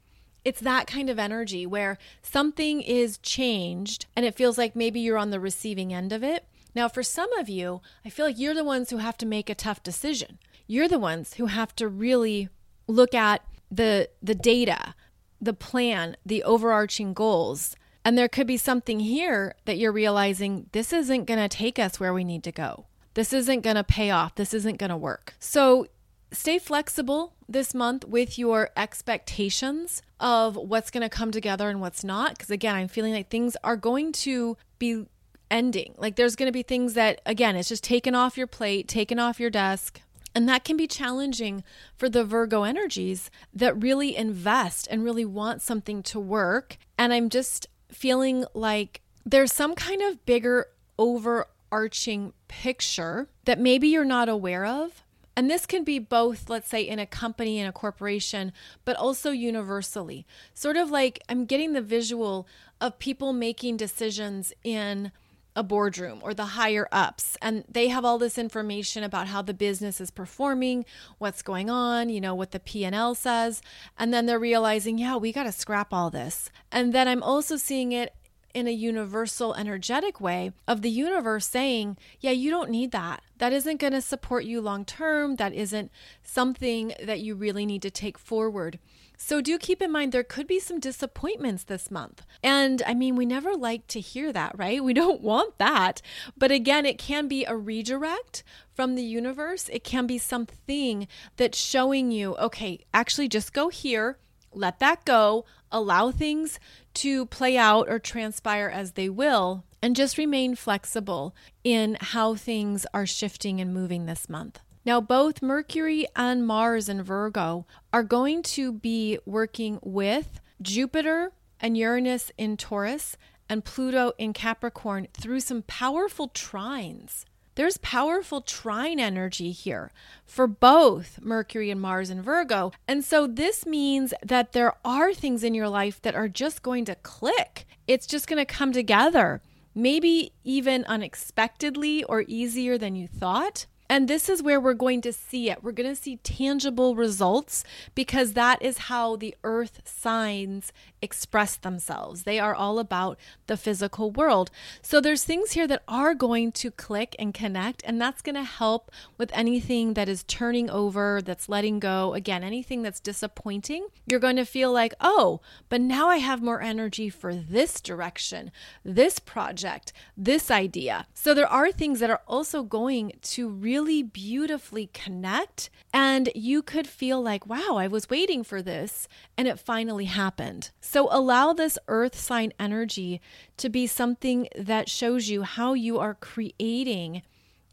It's 0.47 0.61
that 0.61 0.87
kind 0.87 1.11
of 1.11 1.19
energy 1.19 1.67
where 1.67 1.99
something 2.23 2.81
is 2.81 3.19
changed 3.19 4.07
and 4.17 4.25
it 4.25 4.35
feels 4.35 4.57
like 4.57 4.75
maybe 4.75 5.01
you're 5.01 5.19
on 5.19 5.29
the 5.29 5.39
receiving 5.39 5.93
end 5.93 6.15
of 6.15 6.25
it. 6.25 6.47
Now, 6.75 6.89
for 6.89 7.03
some 7.03 7.31
of 7.35 7.51
you, 7.51 7.83
I 8.03 8.09
feel 8.09 8.25
like 8.25 8.39
you're 8.39 8.55
the 8.55 8.65
ones 8.65 8.89
who 8.89 8.97
have 8.97 9.19
to 9.19 9.27
make 9.27 9.51
a 9.51 9.55
tough 9.55 9.83
decision. 9.83 10.39
You're 10.67 10.89
the 10.89 10.99
ones 10.99 11.35
who 11.35 11.47
have 11.47 11.77
to 11.77 11.87
really 11.87 12.49
look 12.87 13.15
at 13.15 13.45
the 13.71 14.09
the 14.23 14.35
data, 14.35 14.95
the 15.39 15.53
plan, 15.53 16.17
the 16.25 16.43
overarching 16.43 17.13
goals 17.13 17.77
and 18.11 18.19
there 18.19 18.29
could 18.29 18.49
be 18.49 18.57
something 18.57 18.99
here 18.99 19.55
that 19.67 19.79
you're 19.79 19.93
realizing 19.93 20.69
this 20.73 20.93
isn't 20.93 21.27
going 21.27 21.39
to 21.39 21.49
take 21.49 21.79
us 21.79 22.01
where 22.01 22.13
we 22.13 22.25
need 22.25 22.43
to 22.43 22.51
go. 22.51 22.87
This 23.15 23.33
isn't 23.33 23.61
going 23.61 23.77
to 23.77 23.85
pay 23.85 24.11
off. 24.11 24.35
This 24.35 24.53
isn't 24.53 24.79
going 24.79 24.91
to 24.91 24.97
work. 24.97 25.35
So 25.39 25.87
stay 26.33 26.59
flexible 26.59 27.35
this 27.49 27.73
month 27.73 28.05
with 28.05 28.37
your 28.37 28.71
expectations 28.77 30.03
of 30.19 30.57
what's 30.57 30.91
going 30.91 31.05
to 31.05 31.09
come 31.09 31.31
together 31.31 31.71
and 31.71 31.81
what's 31.81 32.03
not. 32.03 32.31
Because 32.31 32.51
again, 32.51 32.75
I'm 32.75 32.89
feeling 32.89 33.13
like 33.13 33.29
things 33.29 33.57
are 33.63 33.77
going 33.77 34.11
to 34.11 34.57
be 34.81 35.07
ending. 35.49 35.95
Like 35.97 36.17
there's 36.17 36.35
going 36.35 36.49
to 36.49 36.53
be 36.53 36.65
things 36.65 36.95
that, 36.95 37.21
again, 37.25 37.55
it's 37.55 37.69
just 37.69 37.85
taken 37.85 38.17
off 38.17 38.37
your 38.37 38.49
plate, 38.49 38.89
taken 38.89 39.21
off 39.21 39.39
your 39.39 39.51
desk. 39.51 40.01
And 40.35 40.49
that 40.49 40.65
can 40.65 40.77
be 40.77 40.89
challenging 40.89 41.63
for 41.97 42.09
the 42.09 42.25
Virgo 42.25 42.65
energies 42.65 43.31
that 43.55 43.81
really 43.81 44.17
invest 44.17 44.89
and 44.91 45.05
really 45.05 45.25
want 45.25 45.63
something 45.63 46.03
to 46.05 46.19
work. 46.19 46.77
And 46.99 47.13
I'm 47.13 47.29
just 47.29 47.69
feeling 47.91 48.45
like 48.55 49.01
there's 49.25 49.53
some 49.53 49.75
kind 49.75 50.03
of 50.03 50.25
bigger 50.27 50.67
overarching 50.99 52.33
picture 52.49 53.29
that 53.45 53.59
maybe 53.59 53.89
you're 53.89 54.05
not 54.05 54.29
aware 54.29 54.65
of. 54.65 55.05
And 55.37 55.49
this 55.49 55.65
can 55.65 55.85
be 55.85 55.99
both, 55.99 56.51
let's 56.51 56.69
say, 56.69 56.83
in 56.83 56.99
a 56.99 57.07
company, 57.07 57.59
in 57.59 57.67
a 57.67 57.73
corporation, 57.73 58.53
but 58.85 58.97
also 58.97 59.31
universally. 59.31 60.27
Sort 60.53 60.77
of 60.77 60.91
like 60.91 61.23
I'm 61.29 61.47
getting 61.47 61.73
the 61.73 61.81
visual 61.81 62.47
of 62.81 62.99
people 62.99 63.33
making 63.33 63.77
decisions 63.77 64.53
in 64.65 65.13
a 65.57 65.63
boardroom 65.63 66.21
or 66.23 66.33
the 66.33 66.45
higher 66.45 66.87
ups 66.93 67.37
and 67.43 67.65
they 67.69 67.89
have 67.89 68.05
all 68.05 68.19
this 68.19 68.39
information 68.39 69.03
about 69.03 69.27
how 69.27 69.43
the 69.43 69.55
business 69.55 70.01
is 70.01 70.11
performing 70.11 70.85
what's 71.19 71.43
going 71.43 71.69
on 71.69 72.09
you 72.09 72.21
know 72.21 72.35
what 72.35 72.53
the 72.53 72.61
p&l 72.61 73.15
says 73.15 73.61
and 73.99 74.15
then 74.15 74.27
they're 74.27 74.39
realizing 74.39 74.99
yeah 74.99 75.17
we 75.17 75.33
got 75.33 75.45
to 75.45 75.53
scrap 75.53 75.93
all 75.93 76.11
this. 76.11 76.51
And 76.71 76.93
then 76.93 77.09
i'm 77.09 77.23
also 77.23 77.57
seeing 77.57 77.93
it 77.93 78.15
in 78.55 78.67
a 78.67 78.73
universal 78.73 79.55
energetic 79.55 80.21
way 80.21 80.53
of 80.67 80.83
the 80.83 80.91
universe 80.91 81.47
saying, 81.47 81.97
yeah, 82.21 82.31
you 82.31 82.51
don't 82.51 82.71
need 82.71 82.93
that. 82.93 83.23
That 83.39 83.53
isn't 83.53 83.81
going 83.81 83.93
to 83.93 84.01
support 84.01 84.45
you 84.45 84.61
long 84.61 84.85
term. 84.85 85.37
That 85.37 85.55
isn't 85.55 85.91
something 86.23 86.93
that 87.03 87.21
you 87.21 87.35
really 87.35 87.67
need 87.67 87.83
to 87.83 87.91
take 87.91 88.19
forward. 88.19 88.79
So 89.23 89.43
do 89.43 89.59
keep 89.59 89.83
in 89.83 89.93
mind 89.93 90.13
there 90.13 90.25
could 90.25 90.47
be 90.47 90.59
some 90.59 90.81
disappointments 90.81 91.65
this 91.65 91.91
month. 91.91 92.23
And 92.43 92.83
I 92.87 92.95
mean, 92.95 93.17
we 93.17 93.27
never 93.27 93.55
like 93.55 93.87
to 93.89 94.01
hear 94.01 94.33
that, 94.33 94.57
right? 94.59 94.83
We 94.83 94.95
don't 94.95 95.21
want 95.21 95.59
that. 95.59 96.01
But 96.39 96.51
again, 96.51 96.87
it 96.87 96.97
can 96.97 97.29
be 97.29 97.45
a 97.45 97.55
redirect 97.55 98.43
from 98.73 98.95
the 98.95 99.03
universe. 99.03 99.69
It 99.69 99.85
can 99.85 100.07
be 100.07 100.17
something 100.17 101.07
that's 101.37 101.59
showing 101.59 102.11
you, 102.11 102.35
okay, 102.37 102.87
actually 102.95 103.29
just 103.29 103.53
go 103.53 103.69
here, 103.69 104.19
let 104.53 104.79
that 104.79 105.05
go, 105.05 105.45
allow 105.71 106.11
things 106.11 106.59
to 106.95 107.27
play 107.27 107.57
out 107.57 107.89
or 107.89 107.99
transpire 107.99 108.69
as 108.69 108.93
they 108.93 109.09
will, 109.09 109.65
and 109.83 109.97
just 109.97 110.19
remain 110.19 110.55
flexible 110.55 111.35
in 111.65 111.97
how 112.01 112.35
things 112.35 112.87
are 112.93 113.07
shifting 113.07 113.61
and 113.61 113.73
moving 113.73 114.07
this 114.07 114.29
month. 114.29 114.61
Now, 114.85 115.01
both 115.01 115.43
Mercury 115.43 116.07
and 116.17 116.47
Mars 116.47 116.89
in 116.89 117.03
Virgo 117.03 117.67
are 117.93 118.03
going 118.03 118.43
to 118.43 118.73
be 118.73 119.19
working 119.27 119.79
with 119.83 120.41
Jupiter 120.63 121.33
and 121.61 121.77
Uranus 121.77 122.33
in 122.39 122.57
Taurus 122.57 123.17
and 123.49 123.65
Pluto 123.65 124.13
in 124.17 124.33
Capricorn 124.33 125.09
through 125.13 125.41
some 125.41 125.63
powerful 125.63 126.29
trines. 126.29 127.25
There's 127.61 127.77
powerful 127.77 128.41
trine 128.41 128.99
energy 128.99 129.51
here 129.53 129.93
for 130.25 130.47
both 130.47 131.21
Mercury 131.21 131.71
and 131.71 131.79
Mars 131.79 132.09
and 132.09 132.25
Virgo. 132.25 132.73
And 132.89 133.05
so 133.05 133.27
this 133.27 133.67
means 133.67 134.15
that 134.23 134.53
there 134.53 134.77
are 134.83 135.13
things 135.13 135.45
in 135.45 135.53
your 135.53 135.69
life 135.69 136.01
that 136.01 136.15
are 136.15 136.27
just 136.27 136.63
going 136.63 136.87
to 136.87 136.95
click. 136.95 137.67
It's 137.87 138.07
just 138.07 138.27
going 138.27 138.39
to 138.39 138.47
come 138.47 138.73
together, 138.73 139.43
maybe 139.75 140.33
even 140.43 140.87
unexpectedly 140.87 142.03
or 142.05 142.25
easier 142.27 142.79
than 142.79 142.97
you 142.97 143.07
thought. 143.07 143.67
And 143.91 144.07
this 144.07 144.29
is 144.29 144.41
where 144.41 144.61
we're 144.61 144.73
going 144.73 145.01
to 145.01 145.13
see 145.13 145.51
it. 145.51 145.65
We're 145.65 145.73
going 145.73 145.91
to 145.91 146.01
see 146.01 146.19
tangible 146.19 146.95
results 146.95 147.65
because 147.97 148.35
that 148.35 148.63
is 148.63 148.87
how 148.87 149.17
the 149.17 149.35
earth 149.43 149.83
signs 149.85 150.73
express 151.03 151.57
themselves. 151.57 152.23
They 152.23 152.39
are 152.39 152.55
all 152.55 152.79
about 152.79 153.19
the 153.49 153.57
physical 153.57 154.13
world. 154.13 154.53
So 154.81 155.01
there's 155.01 155.25
things 155.25 155.53
here 155.53 155.67
that 155.67 155.83
are 155.89 156.15
going 156.15 156.53
to 156.53 156.71
click 156.71 157.17
and 157.19 157.35
connect, 157.35 157.83
and 157.85 158.01
that's 158.01 158.23
going 158.23 158.37
to 158.37 158.45
help 158.45 158.93
with 159.19 159.33
anything 159.35 159.95
that 159.95 160.09
is 160.09 160.23
turning 160.23 160.71
over, 160.71 161.21
that's 161.21 161.49
letting 161.49 161.81
go. 161.81 162.15
Again, 162.15 162.45
anything 162.45 162.83
that's 162.83 163.01
disappointing, 163.01 163.89
you're 164.07 164.21
going 164.21 164.37
to 164.37 164.45
feel 164.45 164.71
like, 164.71 164.95
oh, 165.01 165.41
but 165.69 165.81
now 165.81 166.09
I 166.09 166.19
have 166.19 166.41
more 166.41 166.63
energy 166.63 167.09
for 167.09 167.35
this 167.35 167.81
direction, 167.81 168.53
this 168.85 169.19
project, 169.19 169.93
this 170.17 170.49
idea. 170.49 171.09
So 171.13 171.35
there 171.35 171.49
are 171.49 171.73
things 171.73 171.99
that 171.99 172.11
are 172.11 172.23
also 172.29 172.63
going 172.63 173.15
to 173.23 173.49
really 173.49 173.80
beautifully 174.03 174.91
connect, 174.93 175.71
and 175.93 176.31
you 176.35 176.63
could 176.63 176.87
feel 176.87 177.21
like, 177.21 177.47
wow, 177.47 177.77
I 177.77 177.87
was 177.87 178.11
waiting 178.11 178.45
for 178.45 178.63
this, 178.63 179.09
and 179.37 179.49
it 179.49 179.59
finally 179.59 180.05
happened. 180.05 180.71
So 180.81 181.09
allow 181.11 181.53
this 181.53 181.79
earth 181.89 182.17
sign 182.17 182.53
energy 182.59 183.21
to 183.57 183.69
be 183.69 183.87
something 183.87 184.49
that 184.57 184.89
shows 184.89 185.29
you 185.29 185.43
how 185.43 185.75
you 185.75 185.99
are 185.99 186.15
creating 186.15 187.23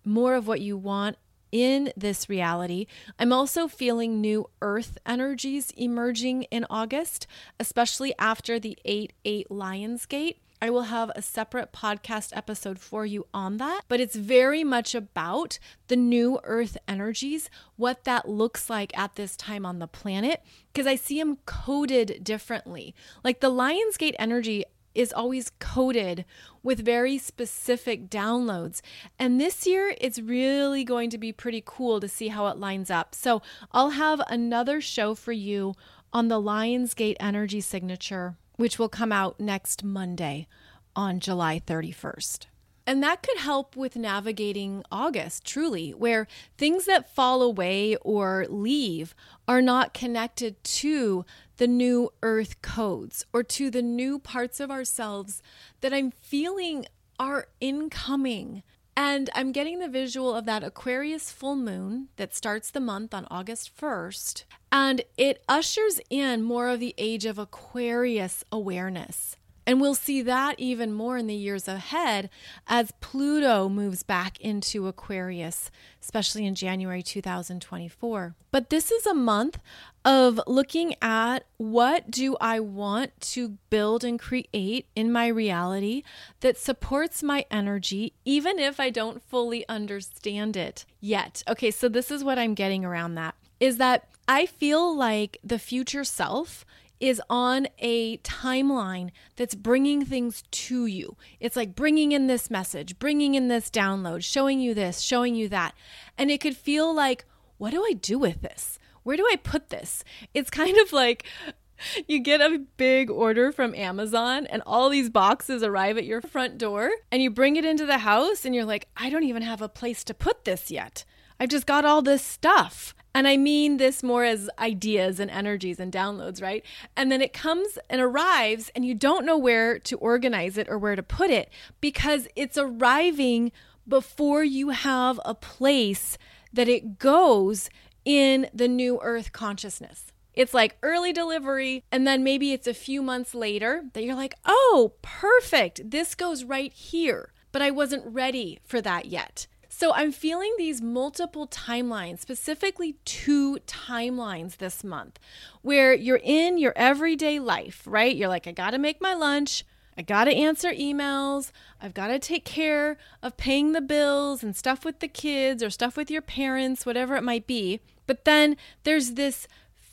more 0.03 0.35
of 0.35 0.47
what 0.47 0.61
you 0.61 0.77
want 0.77 1.17
in 1.51 1.91
this 1.95 2.29
reality. 2.29 2.87
I'm 3.19 3.31
also 3.31 3.67
feeling 3.67 4.19
new 4.19 4.49
earth 4.61 4.97
energies 5.05 5.71
emerging 5.77 6.43
in 6.43 6.65
August, 6.69 7.27
especially 7.59 8.13
after 8.19 8.59
the 8.59 8.77
8 8.85 9.13
8 9.25 9.47
Lionsgate. 9.49 10.37
I 10.59 10.71
will 10.71 10.83
have 10.83 11.11
a 11.15 11.21
separate 11.21 11.71
podcast 11.71 12.35
episode 12.35 12.79
for 12.79 13.05
you 13.05 13.27
on 13.31 13.57
that, 13.57 13.81
but 13.87 13.99
it's 13.99 14.15
very 14.15 14.63
much 14.63 14.95
about 14.95 15.59
the 15.87 15.95
new 15.95 16.39
earth 16.43 16.77
energies, 16.87 17.49
what 17.75 18.05
that 18.05 18.27
looks 18.27 18.67
like 18.69 18.97
at 18.97 19.15
this 19.15 19.37
time 19.37 19.65
on 19.67 19.77
the 19.77 19.87
planet, 19.87 20.41
because 20.73 20.87
I 20.87 20.95
see 20.95 21.19
them 21.19 21.37
coded 21.45 22.23
differently. 22.23 22.95
Like 23.23 23.39
the 23.39 23.51
Lionsgate 23.51 24.15
energy 24.17 24.65
is 24.95 25.13
always 25.13 25.51
coded 25.59 26.25
with 26.63 26.83
very 26.83 27.19
specific 27.19 28.09
downloads. 28.09 28.81
And 29.19 29.39
this 29.39 29.67
year, 29.67 29.93
it's 30.01 30.17
really 30.17 30.83
going 30.83 31.11
to 31.11 31.19
be 31.19 31.31
pretty 31.31 31.61
cool 31.63 31.99
to 31.99 32.07
see 32.07 32.29
how 32.29 32.47
it 32.47 32.57
lines 32.57 32.89
up. 32.89 33.13
So 33.13 33.43
I'll 33.71 33.91
have 33.91 34.21
another 34.27 34.81
show 34.81 35.13
for 35.13 35.33
you 35.33 35.75
on 36.11 36.29
the 36.29 36.41
Lionsgate 36.41 37.17
energy 37.19 37.61
signature 37.61 38.37
which 38.57 38.77
will 38.77 38.89
come 38.89 39.11
out 39.11 39.39
next 39.39 39.83
Monday 39.83 40.47
on 40.95 41.19
July 41.19 41.61
31st. 41.65 42.47
And 42.87 43.03
that 43.03 43.21
could 43.21 43.37
help 43.37 43.75
with 43.75 43.97
navigating 43.97 44.81
August, 44.89 45.45
truly, 45.45 45.91
where 45.91 46.25
things 46.57 46.85
that 46.85 47.13
fall 47.13 47.41
away 47.41 47.97
or 47.97 48.45
leave 48.49 49.13
are 49.45 49.61
not 49.61 49.93
connected 49.93 50.63
to 50.63 51.25
the 51.57 51.67
new 51.67 52.11
earth 52.23 52.61
codes 52.61 53.25
or 53.33 53.43
to 53.43 53.69
the 53.69 53.81
new 53.81 54.19
parts 54.19 54.61
of 54.61 54.71
ourselves 54.71 55.41
that 55.81 55.93
I'm 55.93 56.11
feeling 56.11 56.85
are 57.19 57.47
incoming. 57.59 58.63
And 58.99 59.29
I'm 59.35 59.51
getting 59.51 59.77
the 59.77 59.87
visual 59.87 60.33
of 60.33 60.45
that 60.45 60.63
Aquarius 60.63 61.31
full 61.31 61.55
moon 61.55 62.07
that 62.15 62.33
starts 62.33 62.71
the 62.71 62.79
month 62.79 63.13
on 63.13 63.27
August 63.29 63.69
1st. 63.79 64.45
And 64.71 65.03
it 65.17 65.43
ushers 65.47 66.01
in 66.09 66.41
more 66.41 66.67
of 66.67 66.79
the 66.79 66.95
age 66.97 67.23
of 67.27 67.37
Aquarius 67.37 68.43
awareness. 68.51 69.35
And 69.67 69.81
we'll 69.81 69.95
see 69.95 70.21
that 70.21 70.55
even 70.57 70.93
more 70.93 71.17
in 71.17 71.27
the 71.27 71.35
years 71.35 71.67
ahead 71.67 72.29
as 72.67 72.93
Pluto 73.01 73.67
moves 73.67 74.01
back 74.01 74.39
into 74.39 74.87
Aquarius, 74.87 75.69
especially 76.01 76.45
in 76.45 76.55
January 76.55 77.03
2024. 77.03 78.33
But 78.49 78.69
this 78.69 78.91
is 78.91 79.05
a 79.05 79.13
month 79.13 79.59
of 80.05 80.39
looking 80.47 80.95
at 81.01 81.39
what 81.57 82.09
do 82.09 82.37
I 82.39 82.61
want 82.61 83.19
to 83.19 83.57
build 83.69 84.05
and 84.05 84.17
create 84.17 84.87
in 84.95 85.11
my 85.11 85.27
reality 85.27 86.03
that 86.39 86.57
supports 86.57 87.21
my 87.21 87.45
energy, 87.51 88.13
even 88.23 88.59
if 88.59 88.79
I 88.79 88.89
don't 88.89 89.21
fully 89.21 89.67
understand 89.67 90.55
it 90.55 90.85
yet. 91.01 91.43
Okay, 91.45 91.71
so 91.71 91.89
this 91.89 92.09
is 92.09 92.23
what 92.23 92.39
I'm 92.39 92.53
getting 92.53 92.85
around 92.85 93.15
that 93.15 93.35
is 93.59 93.77
that 93.77 94.07
I 94.27 94.45
feel 94.45 94.95
like 94.95 95.37
the 95.43 95.59
future 95.59 96.03
self 96.03 96.65
is 96.99 97.21
on 97.29 97.67
a 97.79 98.17
timeline 98.17 99.11
that's 99.35 99.55
bringing 99.55 100.03
things 100.03 100.43
to 100.51 100.85
you. 100.85 101.15
It's 101.39 101.55
like 101.55 101.75
bringing 101.75 102.11
in 102.11 102.27
this 102.27 102.49
message, 102.49 102.99
bringing 102.99 103.35
in 103.35 103.47
this 103.47 103.69
download, 103.69 104.23
showing 104.23 104.59
you 104.59 104.73
this, 104.73 105.01
showing 105.01 105.35
you 105.35 105.49
that. 105.49 105.75
And 106.17 106.31
it 106.31 106.41
could 106.41 106.57
feel 106.57 106.93
like, 106.93 107.25
what 107.57 107.71
do 107.71 107.83
I 107.83 107.93
do 107.93 108.17
with 108.17 108.41
this? 108.41 108.79
Where 109.03 109.17
do 109.17 109.27
I 109.31 109.37
put 109.37 109.69
this? 109.69 110.03
It's 110.33 110.49
kind 110.49 110.77
of 110.77 110.91
like 110.91 111.25
you 112.07 112.19
get 112.19 112.41
a 112.41 112.63
big 112.77 113.09
order 113.09 113.51
from 113.51 113.75
Amazon 113.75 114.47
and 114.47 114.61
all 114.65 114.89
these 114.89 115.09
boxes 115.09 115.63
arrive 115.63 115.97
at 115.97 116.05
your 116.05 116.21
front 116.21 116.57
door 116.57 116.91
and 117.11 117.21
you 117.21 117.29
bring 117.29 117.55
it 117.55 117.65
into 117.65 117.85
the 117.85 117.99
house 117.99 118.45
and 118.45 118.53
you're 118.53 118.65
like, 118.65 118.87
I 118.97 119.09
don't 119.09 119.23
even 119.23 119.43
have 119.43 119.61
a 119.61 119.69
place 119.69 120.03
to 120.05 120.13
put 120.13 120.45
this 120.45 120.71
yet. 120.71 121.05
I've 121.39 121.49
just 121.49 121.65
got 121.65 121.85
all 121.85 122.01
this 122.01 122.23
stuff. 122.23 122.93
And 123.13 123.27
I 123.27 123.35
mean 123.35 123.77
this 123.77 124.03
more 124.03 124.23
as 124.23 124.49
ideas 124.59 125.19
and 125.19 125.31
energies 125.31 125.79
and 125.79 125.91
downloads, 125.91 126.41
right? 126.41 126.63
And 126.95 127.11
then 127.11 127.21
it 127.21 127.33
comes 127.33 127.79
and 127.89 127.99
arrives, 127.99 128.71
and 128.75 128.85
you 128.85 128.93
don't 128.93 129.25
know 129.25 129.37
where 129.37 129.79
to 129.79 129.97
organize 129.97 130.55
it 130.57 130.69
or 130.69 130.77
where 130.77 130.95
to 130.95 131.01
put 131.01 131.31
it 131.31 131.49
because 131.81 132.27
it's 132.35 132.59
arriving 132.59 133.51
before 133.87 134.43
you 134.43 134.69
have 134.69 135.19
a 135.25 135.33
place 135.33 136.17
that 136.53 136.67
it 136.67 136.99
goes 136.99 137.69
in 138.05 138.49
the 138.53 138.67
new 138.67 138.99
earth 139.01 139.31
consciousness. 139.31 140.11
It's 140.33 140.53
like 140.53 140.77
early 140.83 141.11
delivery, 141.11 141.83
and 141.91 142.05
then 142.05 142.23
maybe 142.23 142.53
it's 142.53 142.67
a 142.67 142.73
few 142.75 143.01
months 143.01 143.33
later 143.33 143.85
that 143.93 144.03
you're 144.03 144.13
like, 144.13 144.35
oh, 144.45 144.93
perfect. 145.01 145.89
This 145.89 146.13
goes 146.13 146.43
right 146.43 146.71
here. 146.71 147.33
But 147.51 147.63
I 147.63 147.71
wasn't 147.71 148.05
ready 148.05 148.59
for 148.63 148.79
that 148.81 149.07
yet. 149.07 149.47
So 149.79 149.93
I'm 149.93 150.11
feeling 150.11 150.55
these 150.57 150.81
multiple 150.81 151.47
timelines, 151.47 152.17
specifically 152.17 152.95
two 153.05 153.59
timelines 153.67 154.57
this 154.57 154.83
month, 154.83 155.19
where 155.61 155.93
you're 155.93 156.19
in 156.23 156.57
your 156.57 156.73
everyday 156.75 157.37
life, 157.37 157.83
right? 157.85 158.15
You're 158.15 158.27
like, 158.27 158.47
I 158.47 158.53
got 158.53 158.71
to 158.71 158.79
make 158.79 158.99
my 158.99 159.13
lunch. 159.13 159.63
I 159.95 160.01
got 160.01 160.23
to 160.23 160.33
answer 160.33 160.71
emails. 160.71 161.51
I've 161.79 161.93
got 161.93 162.07
to 162.07 162.17
take 162.17 162.43
care 162.43 162.97
of 163.21 163.37
paying 163.37 163.73
the 163.73 163.81
bills 163.81 164.41
and 164.41 164.55
stuff 164.55 164.83
with 164.83 164.99
the 164.99 165.07
kids 165.07 165.61
or 165.61 165.69
stuff 165.69 165.95
with 165.95 166.09
your 166.09 166.23
parents, 166.23 166.83
whatever 166.83 167.15
it 167.15 167.23
might 167.23 167.45
be. 167.45 167.79
But 168.07 168.25
then 168.25 168.57
there's 168.83 169.11
this 169.11 169.47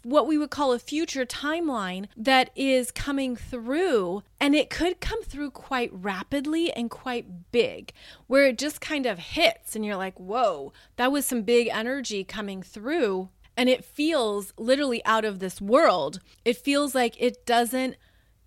what 0.05 0.27
we 0.27 0.39
would 0.39 0.51
call 0.51 0.73
a 0.73 0.79
future 0.79 1.27
timeline 1.27 2.07
that 2.17 2.51
is 2.55 2.91
coming 2.91 3.37
through. 3.37 4.23
And 4.41 4.55
it 4.55 4.71
could 4.71 5.01
come 5.01 5.23
through 5.23 5.51
quite 5.51 5.91
rapidly 5.93 6.73
and 6.73 6.91
quite 6.91 7.51
big, 7.51 7.93
where 8.27 8.47
it 8.47 8.59
just 8.59 8.81
kind 8.81 9.07
of 9.07 9.19
hits 9.19 9.75
and 9.75 9.85
you're 9.85 9.97
like, 9.97 10.19
whoa, 10.19 10.73
that 10.97 11.13
was 11.13 11.25
some 11.25 11.43
big 11.43 11.69
energy 11.73 12.25
coming 12.25 12.63
through. 12.63 13.31
And 13.57 13.69
it 13.69 13.85
feels 13.85 14.53
literally 14.59 15.05
out 15.05 15.25
of 15.25 15.39
this 15.39 15.61
world. 15.61 16.21
It 16.45 16.57
feels 16.57 16.95
like 16.95 17.17
it 17.19 17.47
doesn't 17.47 17.97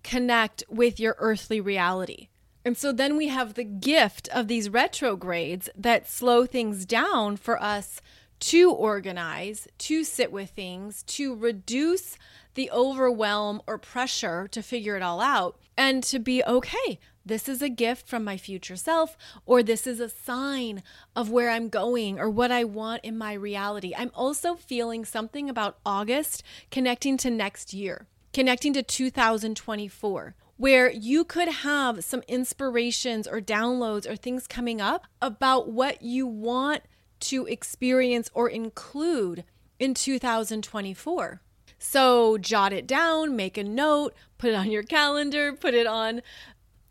connect 0.02 0.64
with 0.68 1.00
your 1.00 1.16
earthly 1.18 1.60
reality. 1.60 2.28
And 2.64 2.76
so 2.76 2.92
then 2.92 3.16
we 3.16 3.28
have 3.28 3.54
the 3.54 3.64
gift 3.64 4.28
of 4.28 4.46
these 4.46 4.68
retrogrades 4.68 5.70
that 5.74 6.08
slow 6.08 6.44
things 6.44 6.84
down 6.84 7.38
for 7.38 7.62
us 7.62 8.02
to 8.40 8.70
organize, 8.70 9.68
to 9.78 10.04
sit 10.04 10.32
with 10.32 10.50
things, 10.50 11.02
to 11.04 11.34
reduce 11.34 12.16
the 12.54 12.70
overwhelm 12.70 13.62
or 13.66 13.78
pressure 13.78 14.48
to 14.48 14.62
figure 14.62 14.96
it 14.96 15.02
all 15.02 15.20
out, 15.20 15.58
and 15.76 16.02
to 16.04 16.18
be 16.18 16.42
okay. 16.44 16.98
This 17.24 17.48
is 17.48 17.60
a 17.60 17.68
gift 17.68 18.08
from 18.08 18.24
my 18.24 18.36
future 18.36 18.76
self, 18.76 19.16
or 19.44 19.62
this 19.62 19.86
is 19.86 20.00
a 20.00 20.08
sign 20.08 20.82
of 21.14 21.30
where 21.30 21.50
I'm 21.50 21.68
going 21.68 22.18
or 22.18 22.30
what 22.30 22.50
I 22.50 22.64
want 22.64 23.04
in 23.04 23.18
my 23.18 23.34
reality. 23.34 23.92
I'm 23.96 24.10
also 24.14 24.54
feeling 24.54 25.04
something 25.04 25.50
about 25.50 25.78
August 25.84 26.42
connecting 26.70 27.16
to 27.18 27.30
next 27.30 27.74
year, 27.74 28.06
connecting 28.32 28.72
to 28.72 28.82
2024 28.82 30.34
where 30.58 30.90
you 30.90 31.24
could 31.24 31.48
have 31.48 32.04
some 32.04 32.20
inspirations 32.26 33.28
or 33.28 33.40
downloads 33.40 34.10
or 34.10 34.16
things 34.16 34.48
coming 34.48 34.80
up 34.80 35.06
about 35.22 35.70
what 35.70 36.02
you 36.02 36.26
want 36.26 36.82
to 37.20 37.46
experience 37.46 38.30
or 38.34 38.48
include 38.48 39.44
in 39.78 39.94
2024. 39.94 41.40
So 41.78 42.38
jot 42.38 42.72
it 42.72 42.86
down, 42.86 43.36
make 43.36 43.56
a 43.56 43.64
note, 43.64 44.14
put 44.36 44.50
it 44.50 44.54
on 44.54 44.70
your 44.70 44.82
calendar, 44.82 45.52
put 45.52 45.74
it 45.74 45.86
on 45.86 46.22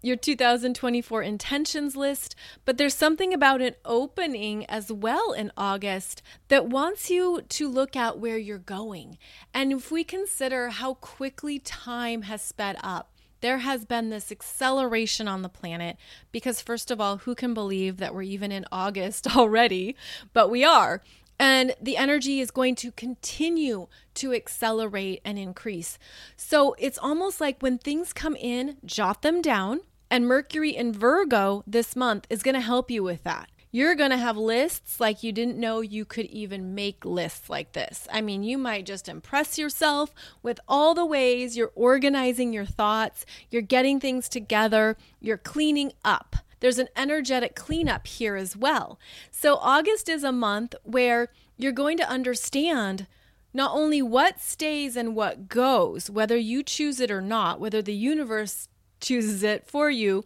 your 0.01 0.15
2024 0.15 1.21
intentions 1.21 1.95
list. 1.95 2.35
But 2.65 2.77
there's 2.77 2.93
something 2.93 3.33
about 3.33 3.61
an 3.61 3.75
opening 3.83 4.65
as 4.67 4.91
well 4.91 5.33
in 5.33 5.51
August 5.57 6.21
that 6.47 6.69
wants 6.69 7.09
you 7.09 7.41
to 7.49 7.67
look 7.67 7.95
at 7.95 8.19
where 8.19 8.37
you're 8.37 8.57
going. 8.57 9.17
And 9.53 9.73
if 9.73 9.91
we 9.91 10.03
consider 10.03 10.69
how 10.69 10.95
quickly 10.95 11.59
time 11.59 12.23
has 12.23 12.41
sped 12.41 12.77
up, 12.81 13.11
there 13.41 13.59
has 13.59 13.85
been 13.85 14.09
this 14.09 14.31
acceleration 14.31 15.27
on 15.27 15.41
the 15.41 15.49
planet 15.49 15.97
because, 16.31 16.61
first 16.61 16.91
of 16.91 16.99
all, 16.99 17.17
who 17.17 17.35
can 17.35 17.53
believe 17.53 17.97
that 17.97 18.13
we're 18.13 18.23
even 18.23 18.51
in 18.51 18.65
August 18.71 19.27
already? 19.35 19.95
But 20.33 20.49
we 20.49 20.63
are. 20.63 21.01
And 21.39 21.75
the 21.79 21.97
energy 21.97 22.39
is 22.39 22.49
going 22.49 22.75
to 22.75 22.91
continue 22.91 23.87
to 24.15 24.33
accelerate 24.33 25.21
and 25.23 25.37
increase. 25.37 25.99
So 26.35 26.75
it's 26.79 26.97
almost 26.97 27.39
like 27.39 27.61
when 27.61 27.77
things 27.77 28.11
come 28.11 28.35
in, 28.35 28.77
jot 28.83 29.21
them 29.21 29.41
down. 29.41 29.81
And 30.09 30.25
Mercury 30.25 30.75
in 30.75 30.93
Virgo 30.93 31.63
this 31.67 31.95
month 31.95 32.25
is 32.29 32.41
going 32.41 32.55
to 32.55 32.61
help 32.61 32.89
you 32.89 33.03
with 33.03 33.23
that. 33.23 33.49
You're 33.69 33.95
going 33.95 34.11
to 34.11 34.17
have 34.17 34.37
lists 34.37 34.99
like 34.99 35.23
you 35.23 35.33
didn't 35.33 35.59
know 35.59 35.81
you 35.81 36.05
could 36.05 36.27
even 36.27 36.73
make 36.73 37.03
lists 37.03 37.49
like 37.49 37.73
this. 37.73 38.07
I 38.11 38.21
mean, 38.21 38.43
you 38.43 38.57
might 38.57 38.85
just 38.85 39.09
impress 39.09 39.57
yourself 39.57 40.13
with 40.41 40.59
all 40.67 40.93
the 40.93 41.05
ways 41.05 41.57
you're 41.57 41.73
organizing 41.75 42.53
your 42.53 42.65
thoughts, 42.65 43.25
you're 43.51 43.61
getting 43.61 43.99
things 43.99 44.29
together, 44.29 44.95
you're 45.19 45.37
cleaning 45.37 45.91
up. 46.05 46.37
There's 46.59 46.79
an 46.79 46.87
energetic 46.95 47.55
cleanup 47.55 48.07
here 48.07 48.35
as 48.35 48.55
well. 48.55 48.99
So, 49.31 49.57
August 49.57 50.09
is 50.09 50.23
a 50.23 50.31
month 50.31 50.73
where 50.83 51.29
you're 51.57 51.71
going 51.71 51.97
to 51.97 52.09
understand 52.09 53.05
not 53.53 53.75
only 53.75 54.01
what 54.01 54.39
stays 54.39 54.95
and 54.95 55.15
what 55.15 55.49
goes, 55.49 56.09
whether 56.09 56.37
you 56.37 56.63
choose 56.63 56.99
it 56.99 57.11
or 57.11 57.21
not, 57.21 57.59
whether 57.59 57.81
the 57.81 57.93
universe 57.93 58.69
chooses 58.99 59.43
it 59.43 59.67
for 59.67 59.89
you 59.89 60.23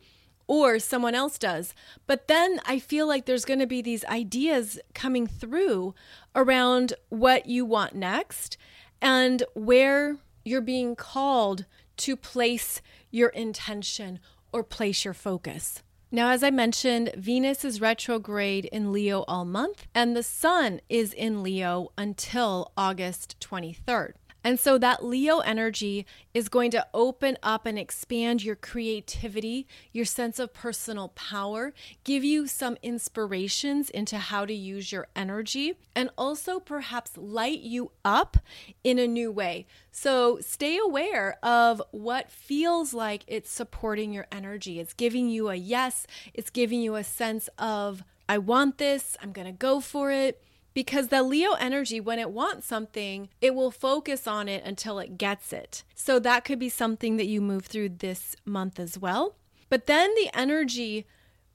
or 0.48 0.80
someone 0.80 1.16
else 1.16 1.38
does. 1.38 1.74
But 2.08 2.28
then 2.28 2.60
I 2.66 2.80
feel 2.80 3.08
like 3.08 3.26
there's 3.26 3.46
going 3.46 3.60
to 3.60 3.68
be 3.68 3.82
these 3.82 4.06
ideas 4.06 4.80
coming 4.94 5.28
through 5.28 5.96
around 6.36 6.94
what 7.10 7.46
you 7.46 7.66
want 7.66 7.96
next 7.96 8.58
and 9.02 9.44
where 9.54 10.18
you're 10.44 10.62
being 10.62 10.96
called 10.96 11.66
to 11.98 12.16
place 12.16 12.82
your 13.10 13.30
intention 13.30 14.20
or 14.52 14.64
place 14.64 15.06
your 15.06 15.14
focus. 15.14 15.84
Now, 16.14 16.32
as 16.32 16.44
I 16.44 16.50
mentioned, 16.50 17.14
Venus 17.16 17.64
is 17.64 17.80
retrograde 17.80 18.66
in 18.66 18.92
Leo 18.92 19.24
all 19.30 19.46
month, 19.46 19.88
and 19.96 20.14
the 20.14 20.24
Sun 20.24 20.82
is 20.90 21.14
in 21.14 21.42
Leo 21.42 21.94
until 21.98 22.74
August 22.76 23.40
23rd. 23.40 24.14
And 24.44 24.60
so 24.60 24.78
that 24.80 25.06
Leo 25.06 25.40
energy 25.40 26.06
is 26.34 26.50
going 26.50 26.72
to 26.72 26.88
open 26.94 27.38
up 27.44 27.66
and 27.66 27.78
expand 27.78 28.44
your 28.44 28.56
creativity, 28.56 29.68
your 29.92 30.06
sense 30.06 30.40
of 30.40 30.54
personal 30.54 31.10
power, 31.10 31.74
give 32.04 32.24
you 32.24 32.48
some 32.48 32.78
inspirations 32.82 33.90
into 33.90 34.18
how 34.18 34.46
to 34.46 34.54
use 34.54 34.92
your 34.92 35.08
energy, 35.16 35.78
and 35.96 36.10
also 36.18 36.60
perhaps 36.60 37.18
light 37.18 37.60
you 37.60 37.92
up 38.04 38.38
in 38.84 38.98
a 38.98 39.08
new 39.08 39.32
way. 39.32 39.68
So 39.92 40.40
stay 40.42 40.78
aware 40.78 41.38
of 41.44 41.82
what 41.92 42.32
feels 42.32 42.94
like 42.94 43.24
it's 43.28 43.52
supporting 43.52 44.12
your 44.12 44.28
energy. 44.32 44.80
It's 44.80 44.94
giving 44.94 45.30
you 45.30 45.50
a 45.50 45.56
yes, 45.56 46.08
it's 46.34 46.50
giving 46.50 46.82
you 46.82 46.96
a 46.96 47.04
sense 47.04 47.50
of, 47.58 48.04
I 48.28 48.38
want 48.38 48.78
this, 48.78 49.18
I'm 49.22 49.34
to 49.34 49.52
go 49.52 49.80
for 49.82 50.12
it 50.12 50.42
because 50.74 51.08
the 51.08 51.24
Leo 51.24 51.54
energy, 51.54 52.00
when 52.00 52.20
it 52.20 52.32
wants 52.32 52.68
something, 52.68 53.30
it 53.42 53.54
will 53.56 53.72
focus 53.72 54.28
on 54.28 54.48
it 54.48 54.64
until 54.64 55.00
it 55.00 55.18
gets 55.18 55.52
it. 55.52 55.84
So 55.96 56.20
that 56.20 56.46
could 56.46 56.60
be 56.60 56.70
something 56.70 57.18
that 57.18 57.28
you 57.28 57.42
move 57.42 57.66
through 57.66 57.90
this 57.90 58.36
month 58.46 58.80
as 58.80 58.98
well. 58.98 59.36
But 59.70 59.88
then 59.88 60.14
the 60.16 60.30
energy 60.34 61.06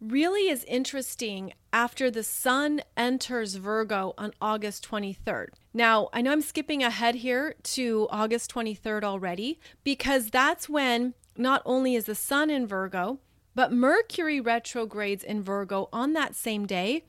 really 0.01 0.49
is 0.49 0.65
interesting 0.65 1.53
after 1.73 2.11
the 2.11 2.23
sun 2.23 2.83
enters 2.97 3.55
Virgo 3.55 4.15
on 4.19 4.33
August 4.41 4.89
23rd. 4.89 5.49
Now, 5.73 6.09
I 6.13 6.23
know 6.23 6.33
I'm 6.33 6.43
skipping 6.43 6.83
ahead 6.83 7.17
here 7.17 7.55
to 7.63 8.07
August 8.11 8.53
23rd 8.55 9.05
already 9.05 9.59
because 9.85 10.31
that's 10.31 10.69
when 10.69 11.15
not 11.37 11.63
only 11.65 11.95
is 11.95 12.05
the 12.05 12.15
sun 12.15 12.51
in 12.51 12.67
Virgo, 12.67 13.19
but 13.55 13.73
Mercury 13.73 14.41
retrogrades 14.41 15.25
in 15.25 15.43
Virgo 15.43 15.89
on 15.93 16.13
that 16.13 16.35
same 16.35 16.67
day 16.67 17.05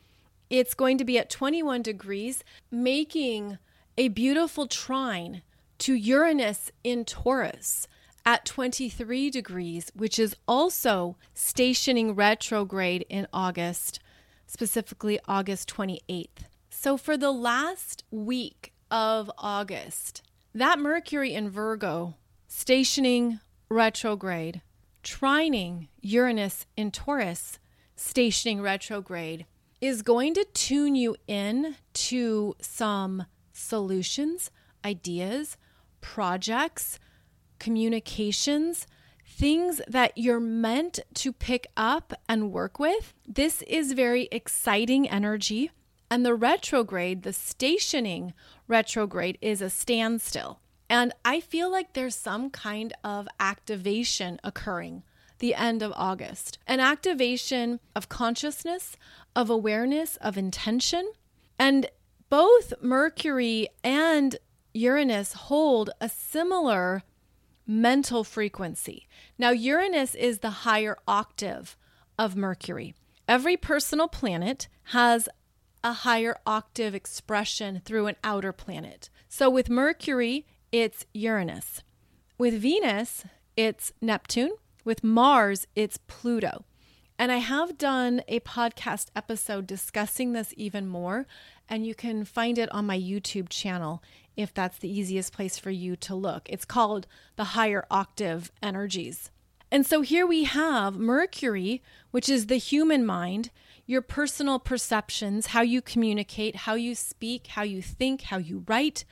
it's 0.50 0.74
going 0.74 0.98
to 0.98 1.06
be 1.06 1.18
at 1.18 1.30
21 1.30 1.82
degrees, 1.82 2.44
making 2.72 3.58
a 3.98 4.08
beautiful 4.10 4.68
trine 4.68 5.42
to 5.80 5.94
Uranus 5.94 6.72
in 6.84 7.06
Taurus 7.06 7.88
at 8.26 8.46
23 8.46 9.30
degrees, 9.30 9.92
which 9.96 10.20
is 10.20 10.36
also 10.48 11.16
stationing 11.34 12.16
retrograde 12.16 13.06
in 13.10 13.28
August, 13.32 14.00
specifically 14.46 15.20
August 15.28 15.74
28th. 15.74 16.46
So, 16.70 16.98
for 16.98 17.18
the 17.18 17.32
last 17.32 18.04
week 18.12 18.74
of 18.92 19.32
August, 19.38 20.22
that 20.54 20.80
Mercury 20.80 21.34
in 21.34 21.50
Virgo 21.50 22.16
stationing 22.48 23.40
retrograde, 23.70 24.62
trining 25.04 25.88
Uranus 26.02 26.66
in 26.76 26.92
Taurus, 26.92 27.60
stationing 27.96 28.62
retrograde, 28.62 29.46
is 29.80 30.02
going 30.02 30.34
to 30.34 30.46
tune 30.54 30.96
you 30.96 31.16
in 31.28 31.76
to 31.94 32.56
some 32.60 33.26
solutions, 33.54 34.52
ideas, 34.84 35.58
projects, 36.02 37.00
communications, 37.60 38.88
things 39.26 39.82
that 39.88 40.18
you're 40.18 40.40
meant 40.40 41.00
to 41.14 41.32
pick 41.32 41.68
up 41.76 42.14
and 42.28 42.52
work 42.52 42.80
with. 42.80 43.14
This 43.28 43.62
is 43.64 43.92
very 43.94 44.28
exciting 44.32 45.08
energy. 45.10 45.72
And 46.10 46.26
the 46.26 46.36
retrograde, 46.36 47.24
the 47.24 47.34
stationing 47.34 48.34
retrograde, 48.68 49.38
is 49.42 49.62
a 49.62 49.70
standstill. 49.70 50.60
And 50.90 51.14
I 51.26 51.42
feel 51.42 51.70
like 51.70 51.94
there's 51.94 52.16
some 52.16 52.50
kind 52.50 52.94
of 53.04 53.28
activation 53.40 54.40
occurring 54.44 55.04
the 55.40 55.56
end 55.56 55.82
of 55.82 55.94
August. 55.96 56.58
An 56.68 56.80
activation 56.80 57.80
of 57.96 58.10
consciousness, 58.10 58.98
of 59.36 59.50
awareness, 59.50 60.16
of 60.18 60.38
intention. 60.38 61.12
And 61.60 61.88
both 62.30 62.74
Mercury 62.82 63.70
and 63.84 64.36
Uranus 64.74 65.34
hold 65.34 65.90
a 66.02 66.10
similar 66.10 67.04
mental 67.66 68.24
frequency. 68.24 69.08
Now, 69.38 69.52
Uranus 69.52 70.16
is 70.16 70.40
the 70.40 70.50
higher 70.50 70.98
octave 71.08 71.78
of 72.18 72.36
Mercury. 72.36 72.94
Every 73.28 73.58
personal 73.58 74.08
planet 74.08 74.68
has 74.86 75.28
a 75.84 75.94
higher 75.94 76.38
octave 76.46 76.96
expression 76.96 77.82
through 77.84 78.08
an 78.08 78.16
outer 78.24 78.52
planet. 78.52 79.10
So 79.28 79.50
with 79.50 79.70
Mercury, 79.70 80.46
it's 80.72 81.06
Uranus. 81.14 81.84
With 82.38 82.62
Venus, 82.62 83.26
it's 83.56 83.92
Neptune. 84.02 84.52
With 84.88 85.04
Mars, 85.04 85.68
it's 85.76 85.98
Pluto. 85.98 86.64
And 87.20 87.30
I 87.30 87.40
have 87.40 87.78
done 87.78 88.22
a 88.30 88.40
podcast 88.40 89.08
episode 89.18 89.68
discussing 89.68 90.32
this 90.32 90.54
even 90.56 90.88
more, 90.88 91.28
and 91.68 91.86
you 91.86 91.94
can 91.94 92.24
find 92.24 92.58
it 92.58 92.72
on 92.72 92.86
my 92.86 92.98
YouTube 92.98 93.50
channel 93.50 94.02
if 94.38 94.54
that's 94.54 94.78
the 94.78 94.90
easiest 94.90 95.34
place 95.34 95.60
for 95.60 95.72
you 95.72 95.98
to 95.98 96.16
look. 96.16 96.48
It's 96.50 96.64
called 96.64 97.06
The 97.36 97.44
Higher 97.44 97.86
Octave 97.92 98.50
Energies. 98.64 99.30
And 99.70 99.86
so 99.86 100.04
here 100.04 100.26
we 100.26 100.46
have 100.46 100.96
Mercury, 100.96 101.84
which 102.12 102.30
is 102.30 102.46
the 102.46 102.56
human 102.56 103.06
mind, 103.06 103.50
your 103.86 104.02
personal 104.02 104.58
perceptions, 104.58 105.48
how 105.48 105.64
you 105.64 105.82
communicate, 105.82 106.56
how 106.56 106.76
you 106.76 106.96
speak, 106.96 107.48
how 107.48 107.64
you 107.64 107.82
think, 107.82 108.22
how 108.22 108.38
you 108.38 108.64
write, 108.70 109.04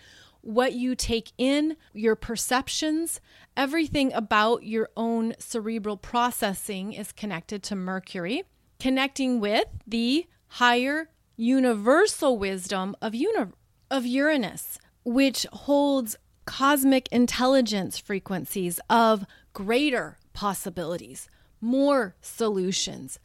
what 0.46 0.74
you 0.74 0.96
take 0.96 1.32
in, 1.40 1.76
your 1.92 2.16
perceptions, 2.16 3.20
everything 3.58 4.14
about 4.14 4.64
your 4.64 4.90
own 4.96 5.34
cerebral 5.40 5.98
processing 5.98 6.94
is 6.94 7.12
connected 7.12 7.64
to 7.64 7.76
Mercury, 7.76 8.44
connecting 8.80 9.40
with 9.40 9.66
the 9.88 10.28
higher 10.48 11.10
universal 11.36 12.38
wisdom 12.38 12.96
of, 13.02 13.16
uni- 13.16 13.52
of 13.90 14.06
Uranus, 14.06 14.78
which 15.04 15.48
holds 15.52 16.16
cosmic 16.46 17.08
intelligence 17.12 17.98
frequencies 17.98 18.80
of 18.88 19.26
greater 19.54 20.20
possibilities, 20.34 21.28
more 21.60 22.16
solutions, 22.22 23.20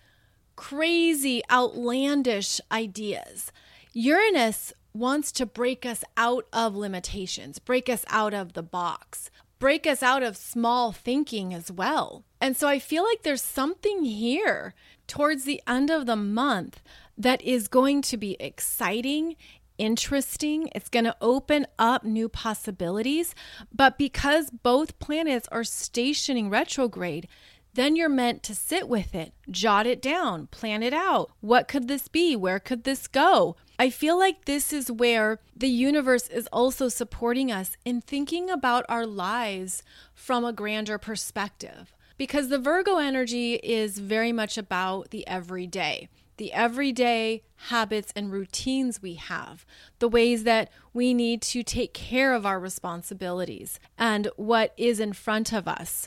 crazy, 0.57 1.43
outlandish 1.51 2.63
ideas. 2.73 3.53
Uranus 3.93 4.73
wants 4.93 5.33
to 5.33 5.47
break 5.47 5.87
us 5.87 6.05
out 6.17 6.47
of 6.53 6.77
limitations, 6.77 7.59
break 7.59 7.89
us 7.89 8.05
out 8.09 8.35
of 8.35 8.55
the 8.55 8.63
box, 8.63 9.31
break 9.59 9.87
us 9.87 10.03
out 10.03 10.23
of 10.23 10.37
small 10.37 10.93
thinking 10.93 11.55
as 11.55 11.71
well. 11.71 12.25
And 12.41 12.57
so 12.57 12.69
I 12.69 12.79
feel 12.79 13.05
like 13.05 13.23
there's 13.23 13.43
something 13.43 14.05
here 14.05 14.75
towards 15.07 15.45
the 15.45 15.63
end 15.67 15.91
of 15.91 16.07
the 16.07 16.17
month 16.17 16.83
that 17.17 17.43
is 17.43 17.69
going 17.69 18.03
to 18.03 18.17
be 18.17 18.37
exciting 18.41 19.37
interesting. 19.81 20.69
It's 20.75 20.91
going 20.91 21.07
to 21.07 21.17
open 21.23 21.67
up 21.79 22.05
new 22.05 22.29
possibilities. 22.29 23.35
But 23.75 23.97
because 23.97 24.51
both 24.51 24.99
planets 24.99 25.49
are 25.51 25.65
stationing 25.65 26.51
retrograde, 26.51 27.27
then 27.75 27.97
you're 27.97 28.09
meant 28.09 28.43
to 28.45 28.55
sit 28.55 28.89
with 28.89 29.15
it, 29.15 29.33
jot 29.51 29.87
it 29.87 30.03
down, 30.03 30.49
plan 30.49 30.83
it 30.83 30.93
out. 30.93 31.31
What 31.41 31.69
could 31.69 31.89
this 31.89 32.09
be? 32.09 32.35
Where 32.35 32.59
could 32.59 32.85
this 32.85 33.07
go? 33.07 33.57
I 33.79 33.91
feel 33.91 34.19
like 34.19 34.45
this 34.45 34.73
is 34.73 34.91
where 34.91 35.39
the 35.57 35.69
universe 35.69 36.29
is 36.29 36.49
also 36.53 36.89
supporting 36.89 37.51
us 37.51 37.77
in 37.85 38.01
thinking 38.01 38.51
about 38.51 38.85
our 38.89 39.07
lives 39.07 39.83
from 40.15 40.45
a 40.45 40.53
grander 40.53 40.99
perspective. 40.99 41.95
Because 42.19 42.49
the 42.49 42.59
Virgo 42.59 42.99
energy 42.99 43.55
is 43.55 43.99
very 43.99 44.33
much 44.33 44.59
about 44.59 45.11
the 45.11 45.27
everyday, 45.27 46.11
the 46.37 46.53
everyday 46.53 47.43
habits 47.69 48.13
and 48.15 48.31
routines 48.31 49.01
we 49.01 49.15
have, 49.15 49.65
the 49.99 50.09
ways 50.09 50.45
that 50.45 50.71
we 50.93 51.15
need 51.15 51.41
to 51.41 51.63
take 51.63 51.95
care 51.95 52.35
of 52.35 52.45
our 52.45 52.61
responsibilities 52.61 53.81
and 53.97 54.29
what 54.37 54.75
is 54.77 55.01
in 55.01 55.15
front 55.15 55.53
of 55.55 55.67
us. 55.67 56.07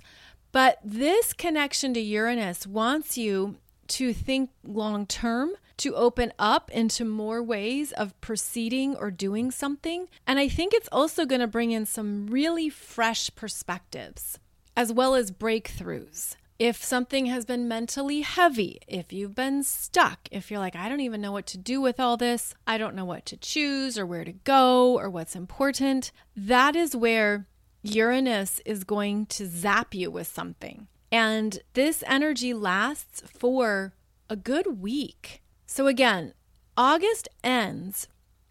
But 0.53 0.77
this 0.83 1.33
connection 1.33 1.93
to 1.95 1.99
Uranus 1.99 2.65
wants 2.65 3.17
you 3.17 3.57
to 3.87 4.13
think 4.13 4.51
long 4.63 5.05
term, 5.05 5.51
to 5.77 5.95
open 5.95 6.31
up 6.37 6.69
into 6.71 7.03
more 7.03 7.41
ways 7.43 7.91
of 7.91 8.19
proceeding 8.21 8.95
or 8.95 9.09
doing 9.11 9.49
something. 9.49 10.07
And 10.27 10.39
I 10.39 10.47
think 10.47 10.73
it's 10.73 10.87
also 10.91 11.25
going 11.25 11.41
to 11.41 11.47
bring 11.47 11.71
in 11.71 11.85
some 11.87 12.27
really 12.27 12.69
fresh 12.69 13.31
perspectives 13.35 14.39
as 14.77 14.93
well 14.93 15.15
as 15.15 15.31
breakthroughs. 15.31 16.35
If 16.59 16.83
something 16.83 17.25
has 17.25 17.45
been 17.45 17.67
mentally 17.67 18.21
heavy, 18.21 18.79
if 18.87 19.11
you've 19.11 19.35
been 19.35 19.63
stuck, 19.63 20.29
if 20.31 20.51
you're 20.51 20.59
like, 20.59 20.75
I 20.75 20.87
don't 20.87 21.01
even 21.01 21.19
know 21.19 21.31
what 21.31 21.47
to 21.47 21.57
do 21.57 21.81
with 21.81 21.99
all 21.99 22.15
this, 22.15 22.53
I 22.67 22.77
don't 22.77 22.95
know 22.95 23.05
what 23.05 23.25
to 23.25 23.37
choose 23.37 23.97
or 23.97 24.05
where 24.05 24.23
to 24.23 24.31
go 24.31 24.97
or 24.97 25.09
what's 25.09 25.35
important, 25.35 26.11
that 26.35 26.75
is 26.75 26.95
where 26.95 27.47
Uranus 27.83 28.61
is 28.65 28.83
going 28.83 29.25
to 29.27 29.45
zap 29.45 29.93
you 29.93 30.09
with 30.09 30.27
something. 30.27 30.87
And 31.11 31.59
this 31.73 32.03
energy 32.07 32.53
lasts 32.53 33.21
for 33.27 33.93
a 34.29 34.35
good 34.35 34.81
week. 34.81 35.43
So, 35.67 35.87
again, 35.87 36.33
August 36.75 37.29
ends 37.43 38.07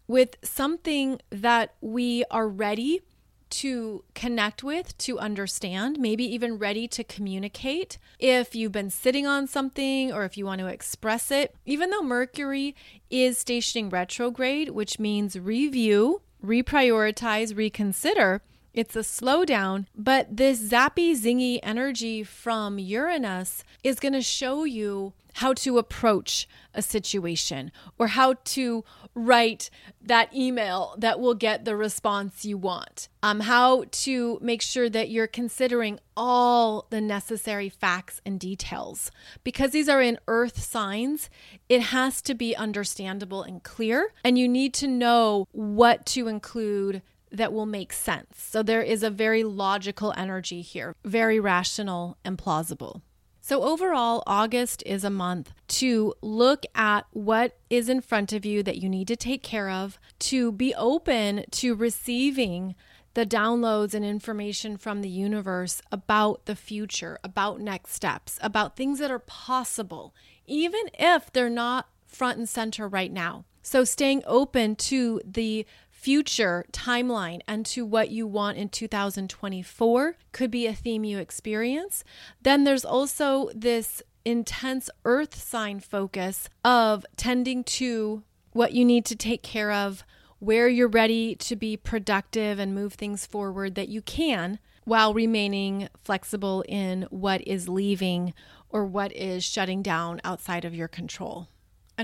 with 0.07 0.37
something 0.43 1.19
that 1.29 1.75
we 1.81 2.23
are 2.31 2.47
ready 2.47 3.01
to 3.49 4.03
connect 4.15 4.63
with, 4.63 4.97
to 4.97 5.19
understand, 5.19 5.99
maybe 5.99 6.23
even 6.23 6.57
ready 6.57 6.87
to 6.87 7.03
communicate. 7.03 7.99
If 8.17 8.55
you've 8.55 8.71
been 8.71 8.89
sitting 8.89 9.27
on 9.27 9.45
something 9.47 10.11
or 10.11 10.23
if 10.25 10.37
you 10.37 10.45
want 10.45 10.59
to 10.59 10.67
express 10.67 11.29
it, 11.29 11.55
even 11.65 11.91
though 11.91 12.01
Mercury 12.01 12.75
is 13.11 13.37
stationing 13.37 13.89
retrograde, 13.89 14.69
which 14.69 14.99
means 14.99 15.37
review, 15.37 16.21
reprioritize, 16.43 17.55
reconsider, 17.55 18.41
It's 18.73 18.95
a 18.95 18.99
slowdown, 18.99 19.85
but 19.95 20.35
this 20.35 20.59
zappy, 20.59 21.11
zingy 21.15 21.59
energy 21.61 22.23
from 22.23 22.79
Uranus 22.79 23.63
is 23.83 23.99
going 23.99 24.13
to 24.13 24.21
show 24.21 24.63
you 24.63 25.13
how 25.33 25.53
to 25.53 25.77
approach 25.77 26.47
a 26.73 26.81
situation 26.81 27.71
or 27.99 28.07
how 28.07 28.35
to 28.43 28.83
write 29.13 29.69
that 30.01 30.33
email 30.35 30.95
that 30.97 31.19
will 31.19 31.35
get 31.35 31.65
the 31.65 31.75
response 31.75 32.45
you 32.45 32.57
want. 32.57 33.09
Um, 33.21 33.41
how 33.41 33.85
to 33.91 34.39
make 34.41 34.61
sure 34.61 34.89
that 34.89 35.09
you're 35.09 35.27
considering 35.27 35.99
all 36.17 36.87
the 36.89 37.01
necessary 37.01 37.69
facts 37.69 38.21
and 38.25 38.39
details. 38.39 39.11
Because 39.43 39.71
these 39.71 39.89
are 39.89 40.01
in 40.01 40.19
earth 40.27 40.61
signs, 40.63 41.29
it 41.69 41.81
has 41.81 42.21
to 42.23 42.33
be 42.33 42.55
understandable 42.55 43.43
and 43.43 43.61
clear, 43.63 44.13
and 44.23 44.37
you 44.37 44.47
need 44.47 44.73
to 44.75 44.87
know 44.87 45.47
what 45.51 46.05
to 46.07 46.27
include 46.27 47.01
that 47.33 47.51
will 47.51 47.65
make 47.65 47.91
sense. 47.91 48.27
So 48.37 48.63
there 48.63 48.81
is 48.81 49.03
a 49.03 49.09
very 49.09 49.43
logical 49.43 50.13
energy 50.15 50.61
here, 50.61 50.95
very 51.03 51.39
rational 51.39 52.17
and 52.23 52.37
plausible. 52.37 53.01
So, 53.45 53.63
overall, 53.63 54.23
August 54.25 54.83
is 54.85 55.03
a 55.03 55.09
month 55.09 55.51
to 55.67 56.13
look 56.21 56.63
at 56.75 57.07
what 57.11 57.57
is 57.69 57.89
in 57.89 57.99
front 57.99 58.31
of 58.31 58.45
you 58.45 58.63
that 58.63 58.77
you 58.77 58.87
need 58.87 59.09
to 59.09 59.17
take 59.17 59.43
care 59.43 59.69
of, 59.69 59.99
to 60.19 60.53
be 60.53 60.73
open 60.75 61.43
to 61.51 61.75
receiving 61.75 62.73
the 63.15 63.25
downloads 63.25 63.93
and 63.93 64.05
information 64.05 64.77
from 64.77 65.01
the 65.01 65.09
universe 65.09 65.81
about 65.91 66.45
the 66.45 66.55
future, 66.55 67.19
about 67.21 67.59
next 67.59 67.91
steps, 67.91 68.39
about 68.41 68.77
things 68.77 68.99
that 68.99 69.11
are 69.11 69.19
possible, 69.19 70.15
even 70.47 70.83
if 70.93 71.29
they're 71.33 71.49
not 71.49 71.89
front 72.07 72.37
and 72.37 72.47
center 72.47 72.87
right 72.87 73.11
now. 73.11 73.43
So, 73.61 73.83
staying 73.83 74.23
open 74.25 74.77
to 74.77 75.19
the 75.25 75.65
future 76.03 76.65
timeline 76.73 77.39
and 77.47 77.65
to 77.65 77.85
what 77.85 78.09
you 78.09 78.27
want 78.27 78.57
in 78.57 78.67
2024 78.67 80.17
could 80.33 80.51
be 80.51 80.67
a 80.67 80.73
theme 80.73 81.05
you 81.05 81.17
experience. 81.17 82.03
Then 82.41 82.65
there's 82.65 82.83
also 82.83 83.49
this 83.55 84.01
intense 84.25 84.89
earth 85.05 85.41
sign 85.41 85.79
focus 85.79 86.49
of 86.65 87.05
tending 87.15 87.63
to 87.63 88.21
what 88.51 88.73
you 88.73 88.83
need 88.83 89.05
to 89.05 89.15
take 89.15 89.43
care 89.43 89.71
of, 89.71 90.03
where 90.39 90.67
you're 90.67 90.89
ready 90.89 91.35
to 91.35 91.55
be 91.55 91.77
productive 91.77 92.59
and 92.59 92.75
move 92.75 92.95
things 92.95 93.25
forward 93.25 93.75
that 93.75 93.87
you 93.87 94.01
can 94.01 94.59
while 94.83 95.13
remaining 95.13 95.87
flexible 96.03 96.65
in 96.67 97.03
what 97.11 97.39
is 97.47 97.69
leaving 97.69 98.33
or 98.67 98.85
what 98.85 99.15
is 99.15 99.45
shutting 99.45 99.81
down 99.81 100.19
outside 100.25 100.65
of 100.65 100.75
your 100.75 100.89
control. 100.89 101.47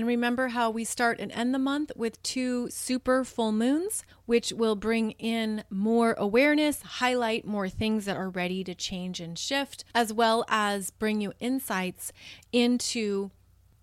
And 0.00 0.06
remember 0.06 0.48
how 0.48 0.70
we 0.70 0.84
start 0.84 1.20
and 1.20 1.30
end 1.30 1.52
the 1.52 1.58
month 1.58 1.92
with 1.94 2.22
two 2.22 2.70
super 2.70 3.22
full 3.22 3.52
moons, 3.52 4.02
which 4.24 4.50
will 4.50 4.74
bring 4.74 5.10
in 5.18 5.62
more 5.68 6.14
awareness, 6.14 6.80
highlight 6.80 7.46
more 7.46 7.68
things 7.68 8.06
that 8.06 8.16
are 8.16 8.30
ready 8.30 8.64
to 8.64 8.74
change 8.74 9.20
and 9.20 9.38
shift, 9.38 9.84
as 9.94 10.10
well 10.10 10.46
as 10.48 10.90
bring 10.90 11.20
you 11.20 11.34
insights 11.38 12.14
into 12.50 13.30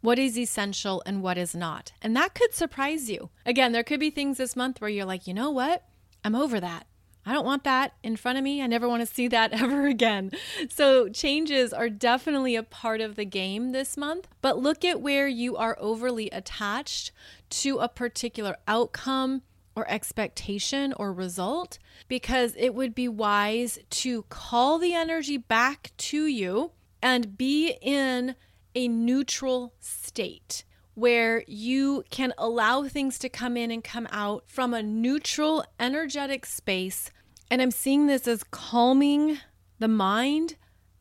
what 0.01 0.17
is 0.17 0.39
essential 0.39 1.03
and 1.05 1.21
what 1.21 1.37
is 1.37 1.53
not. 1.53 1.91
And 2.01 2.15
that 2.15 2.33
could 2.33 2.51
surprise 2.51 3.11
you. 3.11 3.29
Again, 3.45 3.71
there 3.71 3.83
could 3.83 3.99
be 3.99 4.09
things 4.09 4.39
this 4.39 4.55
month 4.55 4.81
where 4.81 4.89
you're 4.89 5.05
like, 5.05 5.27
you 5.27 5.35
know 5.35 5.51
what? 5.51 5.83
I'm 6.23 6.33
over 6.33 6.59
that. 6.59 6.87
I 7.27 7.33
don't 7.33 7.45
want 7.45 7.65
that 7.65 7.93
in 8.03 8.15
front 8.15 8.37
of 8.37 8.43
me. 8.45 8.61
I 8.61 8.67
never 8.67 8.87
want 8.87 9.05
to 9.05 9.13
see 9.13 9.27
that 9.27 9.51
ever 9.61 9.85
again. 9.85 10.31
So, 10.69 11.09
changes 11.09 11.73
are 11.73 11.89
definitely 11.89 12.55
a 12.55 12.63
part 12.63 13.01
of 13.01 13.15
the 13.15 13.25
game 13.25 13.73
this 13.73 13.97
month, 13.97 14.29
but 14.41 14.57
look 14.57 14.85
at 14.85 15.01
where 15.01 15.27
you 15.27 15.57
are 15.57 15.77
overly 15.77 16.29
attached 16.29 17.11
to 17.49 17.79
a 17.79 17.89
particular 17.89 18.55
outcome 18.65 19.41
or 19.75 19.89
expectation 19.91 20.93
or 20.93 21.11
result 21.11 21.79
because 22.07 22.55
it 22.57 22.73
would 22.73 22.95
be 22.95 23.09
wise 23.09 23.77
to 23.89 24.23
call 24.23 24.79
the 24.79 24.93
energy 24.93 25.37
back 25.37 25.91
to 25.97 26.25
you 26.25 26.71
and 27.01 27.37
be 27.37 27.77
in 27.81 28.35
a 28.73 28.87
neutral 28.87 29.73
state 29.79 30.63
where 30.95 31.43
you 31.45 32.03
can 32.09 32.33
allow 32.39 32.83
things 32.83 33.19
to 33.19 33.29
come 33.29 33.55
in 33.55 33.69
and 33.69 33.83
come 33.83 34.07
out 34.11 34.43
from 34.47 34.73
a 34.73 34.81
neutral 34.81 35.63
energetic 35.79 36.43
space 36.43 37.11
and 37.49 37.61
I'm 37.61 37.71
seeing 37.71 38.07
this 38.07 38.27
as 38.27 38.43
calming 38.43 39.39
the 39.79 39.87
mind 39.87 40.55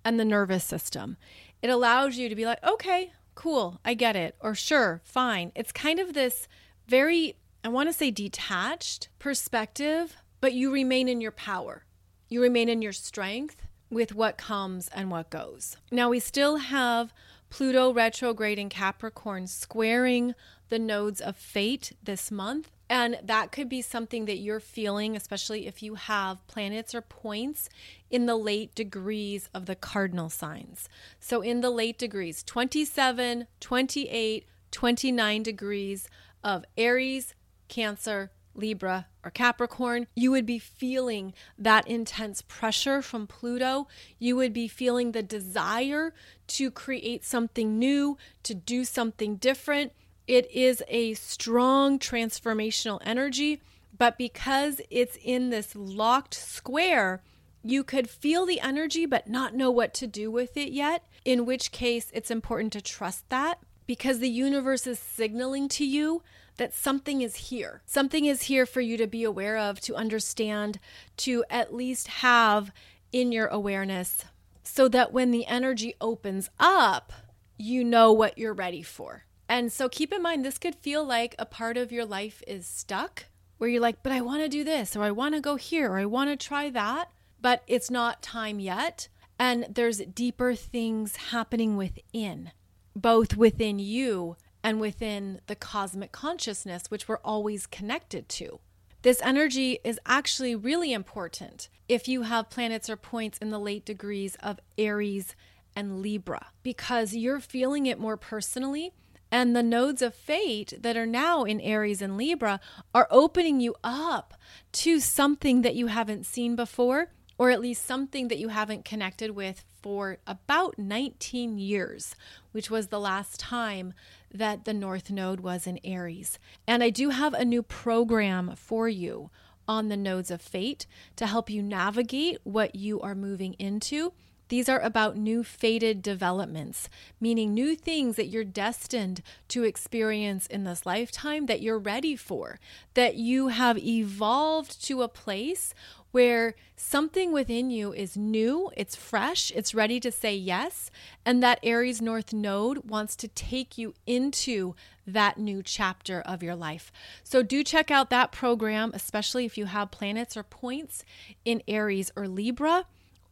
and 0.04 0.20
the 0.20 0.24
nervous 0.24 0.64
system. 0.64 1.16
It 1.62 1.70
allows 1.70 2.16
you 2.16 2.28
to 2.28 2.37
be 2.37 2.46
like, 2.46 2.62
okay, 2.64 3.12
cool, 3.35 3.80
I 3.85 3.94
get 3.94 4.16
it, 4.16 4.37
or 4.40 4.54
sure, 4.54 5.00
fine. 5.04 5.52
It's 5.54 5.72
kind 5.72 5.98
of 5.98 6.14
this 6.14 6.48
very, 6.87 7.37
I 7.64 7.68
want 7.68 7.88
to 7.88 7.92
say 7.92 8.11
detached 8.11 9.09
perspective, 9.18 10.16
but 10.40 10.52
you 10.52 10.72
remain 10.72 11.09
in 11.09 11.20
your 11.20 11.32
power. 11.32 11.85
You 12.28 12.42
remain 12.42 12.68
in 12.68 12.82
your 12.82 12.92
strength 12.92 13.62
with 13.90 14.14
what 14.14 14.37
comes 14.37 14.88
and 14.88 15.11
what 15.11 15.30
goes. 15.30 15.76
Now, 15.90 16.11
we 16.11 16.20
still 16.20 16.56
have 16.56 17.12
Pluto 17.50 17.92
retrograde 17.92 18.59
in 18.59 18.68
Capricorn 18.68 19.46
squaring 19.46 20.35
the 20.68 20.79
nodes 20.79 21.20
of 21.20 21.37
fate 21.37 21.92
this 22.02 22.31
month. 22.31 22.70
And 22.88 23.18
that 23.22 23.50
could 23.50 23.68
be 23.68 23.83
something 23.83 24.26
that 24.26 24.38
you're 24.38 24.61
feeling, 24.61 25.16
especially 25.16 25.66
if 25.66 25.83
you 25.83 25.96
have 25.96 26.46
planets 26.46 26.94
or 26.94 27.00
points 27.00 27.68
in 28.11 28.26
the 28.26 28.37
late 28.37 28.74
degrees 28.74 29.48
of 29.52 29.66
the 29.66 29.74
cardinal 29.74 30.31
signs. 30.31 30.88
So, 31.18 31.42
in 31.42 31.62
the 31.62 31.70
late 31.70 31.98
degrees, 31.98 32.44
27, 32.44 33.48
28, 33.59 34.46
29 34.70 35.42
degrees 35.42 36.09
of 36.44 36.64
Aries, 36.76 37.35
Cancer, 37.66 38.31
Libra, 38.55 39.09
or 39.24 39.31
Capricorn, 39.31 40.07
you 40.14 40.31
would 40.31 40.46
be 40.46 40.59
feeling 40.59 41.35
that 41.59 41.87
intense 41.88 42.42
pressure 42.42 43.02
from 43.02 43.26
Pluto. 43.26 43.88
You 44.18 44.37
would 44.37 44.52
be 44.52 44.68
feeling 44.68 45.12
the 45.12 45.22
desire 45.22 46.14
to 46.48 46.70
create 46.70 47.24
something 47.24 47.79
new, 47.79 48.16
to 48.44 48.55
do 48.55 48.85
something 48.85 49.37
different 49.37 49.92
it 50.26 50.50
is 50.50 50.82
a 50.88 51.14
strong 51.14 51.98
transformational 51.98 53.00
energy, 53.04 53.60
but 53.96 54.18
because 54.18 54.80
it's 54.90 55.16
in 55.22 55.50
this 55.50 55.74
locked 55.74 56.34
square, 56.34 57.22
you 57.62 57.82
could 57.82 58.08
feel 58.08 58.46
the 58.46 58.60
energy 58.60 59.06
but 59.06 59.28
not 59.28 59.54
know 59.54 59.70
what 59.70 59.94
to 59.94 60.06
do 60.06 60.30
with 60.30 60.56
it 60.56 60.72
yet, 60.72 61.04
in 61.24 61.46
which 61.46 61.72
case 61.72 62.10
it's 62.14 62.30
important 62.30 62.72
to 62.72 62.80
trust 62.80 63.28
that 63.28 63.58
because 63.86 64.18
the 64.18 64.28
universe 64.28 64.86
is 64.86 64.98
signaling 64.98 65.68
to 65.68 65.84
you 65.84 66.22
that 66.56 66.74
something 66.74 67.22
is 67.22 67.36
here. 67.36 67.82
Something 67.86 68.24
is 68.24 68.42
here 68.42 68.66
for 68.66 68.80
you 68.80 68.96
to 68.96 69.06
be 69.06 69.24
aware 69.24 69.58
of, 69.58 69.80
to 69.82 69.94
understand, 69.94 70.78
to 71.18 71.44
at 71.50 71.74
least 71.74 72.08
have 72.08 72.72
in 73.12 73.30
your 73.30 73.46
awareness 73.46 74.24
so 74.62 74.88
that 74.88 75.12
when 75.12 75.30
the 75.30 75.46
energy 75.46 75.94
opens 76.00 76.50
up, 76.58 77.12
you 77.56 77.84
know 77.84 78.12
what 78.12 78.36
you're 78.36 78.52
ready 78.52 78.82
for. 78.82 79.24
And 79.48 79.72
so 79.72 79.88
keep 79.88 80.12
in 80.12 80.22
mind, 80.22 80.44
this 80.44 80.59
could 80.59 80.74
feel 80.74 81.04
like 81.04 81.35
a 81.38 81.46
part 81.46 81.76
of 81.76 81.92
your 81.92 82.04
life 82.04 82.42
is 82.46 82.66
stuck 82.66 83.26
where 83.59 83.70
you're 83.70 83.80
like, 83.80 84.02
but 84.02 84.12
I 84.12 84.20
want 84.20 84.42
to 84.42 84.48
do 84.48 84.64
this, 84.64 84.96
or 84.96 85.02
I 85.02 85.11
want 85.11 85.35
to 85.35 85.40
go 85.40 85.56
here, 85.56 85.92
or 85.92 85.98
I 85.98 86.04
want 86.04 86.30
to 86.30 86.37
try 86.37 86.68
that, 86.70 87.11
but 87.40 87.62
it's 87.66 87.90
not 87.90 88.22
time 88.22 88.61
yet. 88.61 89.09
And 89.38 89.66
there's 89.70 89.98
deeper 89.98 90.54
things 90.54 91.16
happening 91.16 91.76
within, 91.76 92.52
both 92.94 93.37
within 93.37 93.78
you 93.78 94.37
and 94.62 94.80
within 94.80 95.40
the 95.46 95.54
cosmic 95.54 96.12
consciousness, 96.12 96.90
which 96.90 97.09
we're 97.09 97.18
always 97.18 97.66
connected 97.66 98.28
to. 98.30 98.61
This 99.02 99.20
energy 99.22 99.78
is 99.85 100.00
actually 100.04 100.56
really 100.56 100.92
important 100.92 101.68
if 101.88 102.09
you 102.09 102.22
have 102.22 102.50
planets 102.50 102.90
or 102.90 102.96
points 102.96 103.38
in 103.38 103.50
the 103.50 103.61
late 103.61 103.85
degrees 103.85 104.37
of 104.42 104.59
Aries 104.76 105.37
and 105.76 106.02
Libra, 106.02 106.46
because 106.62 107.14
you're 107.14 107.38
feeling 107.38 107.87
it 107.87 108.00
more 108.00 108.16
personally 108.16 108.92
and 109.30 109.54
the 109.54 109.62
nodes 109.62 110.02
of 110.02 110.14
fate 110.14 110.72
that 110.80 110.96
are 110.96 111.06
now 111.06 111.44
in 111.44 111.60
Aries 111.60 112.02
and 112.02 112.16
Libra 112.16 112.60
are 112.94 113.08
opening 113.10 113.60
you 113.60 113.74
up 113.82 114.34
to 114.72 115.00
something 115.00 115.62
that 115.62 115.74
you 115.74 115.88
haven't 115.88 116.26
seen 116.26 116.56
before, 116.56 117.12
or 117.38 117.50
at 117.50 117.60
least 117.60 117.84
something 117.84 118.28
that 118.28 118.38
you 118.38 118.48
haven't 118.48 118.84
connected 118.84 119.32
with 119.32 119.64
for 119.82 120.18
about 120.26 120.78
19 120.78 121.58
years, 121.58 122.14
which 122.52 122.70
was 122.70 122.88
the 122.88 123.00
last 123.00 123.38
time 123.38 123.92
that 124.32 124.64
the 124.64 124.74
North 124.74 125.10
Node 125.10 125.40
was 125.40 125.66
in 125.66 125.78
Aries. 125.84 126.38
And 126.66 126.82
I 126.82 126.90
do 126.90 127.10
have 127.10 127.34
a 127.34 127.44
new 127.44 127.62
program 127.62 128.54
for 128.56 128.88
you 128.88 129.30
on 129.68 129.88
the 129.88 129.96
nodes 129.96 130.30
of 130.30 130.40
fate 130.40 130.86
to 131.16 131.26
help 131.26 131.50
you 131.50 131.62
navigate 131.62 132.38
what 132.44 132.74
you 132.74 133.00
are 133.00 133.14
moving 133.14 133.54
into 133.54 134.12
these 134.48 134.68
are 134.68 134.80
about 134.80 135.16
new 135.16 135.42
fated 135.42 136.02
developments, 136.02 136.88
meaning 137.20 137.52
new 137.52 137.74
things 137.74 138.16
that 138.16 138.26
you're 138.26 138.44
destined 138.44 139.22
to 139.48 139.64
experience 139.64 140.46
in 140.46 140.64
this 140.64 140.87
lifetime 140.87 141.46
that 141.46 141.61
you're 141.61 141.78
ready 141.78 142.16
for, 142.16 142.59
that 142.94 143.16
you 143.16 143.48
have 143.48 143.78
evolved 143.78 144.85
to 144.87 145.02
a 145.02 145.09
place 145.09 145.74
where 146.12 146.54
something 146.76 147.30
within 147.30 147.70
you 147.70 147.92
is 147.92 148.16
new, 148.16 148.70
it's 148.74 148.96
fresh, 148.96 149.52
it's 149.54 149.74
ready 149.74 150.00
to 150.00 150.11
say 150.11 150.35
yes, 150.35 150.90
and 151.26 151.42
that 151.42 151.61
Aries 151.62 152.00
North 152.00 152.32
node 152.32 152.88
wants 152.88 153.16
to 153.16 153.28
take 153.28 153.76
you 153.76 153.92
into 154.06 154.74
that 155.06 155.37
new 155.37 155.62
chapter 155.62 156.22
of 156.22 156.42
your 156.42 156.56
life. 156.56 156.90
So 157.22 157.42
do 157.42 157.62
check 157.62 157.90
out 157.90 158.09
that 158.11 158.32
program, 158.32 158.92
especially 158.94 159.44
if 159.44 159.59
you 159.59 159.66
have 159.66 159.90
planets 159.90 160.37
or 160.37 160.42
points 160.42 161.04
in 161.44 161.62
Aries 161.68 162.11
or 162.16 162.26
Libra, 162.26 162.87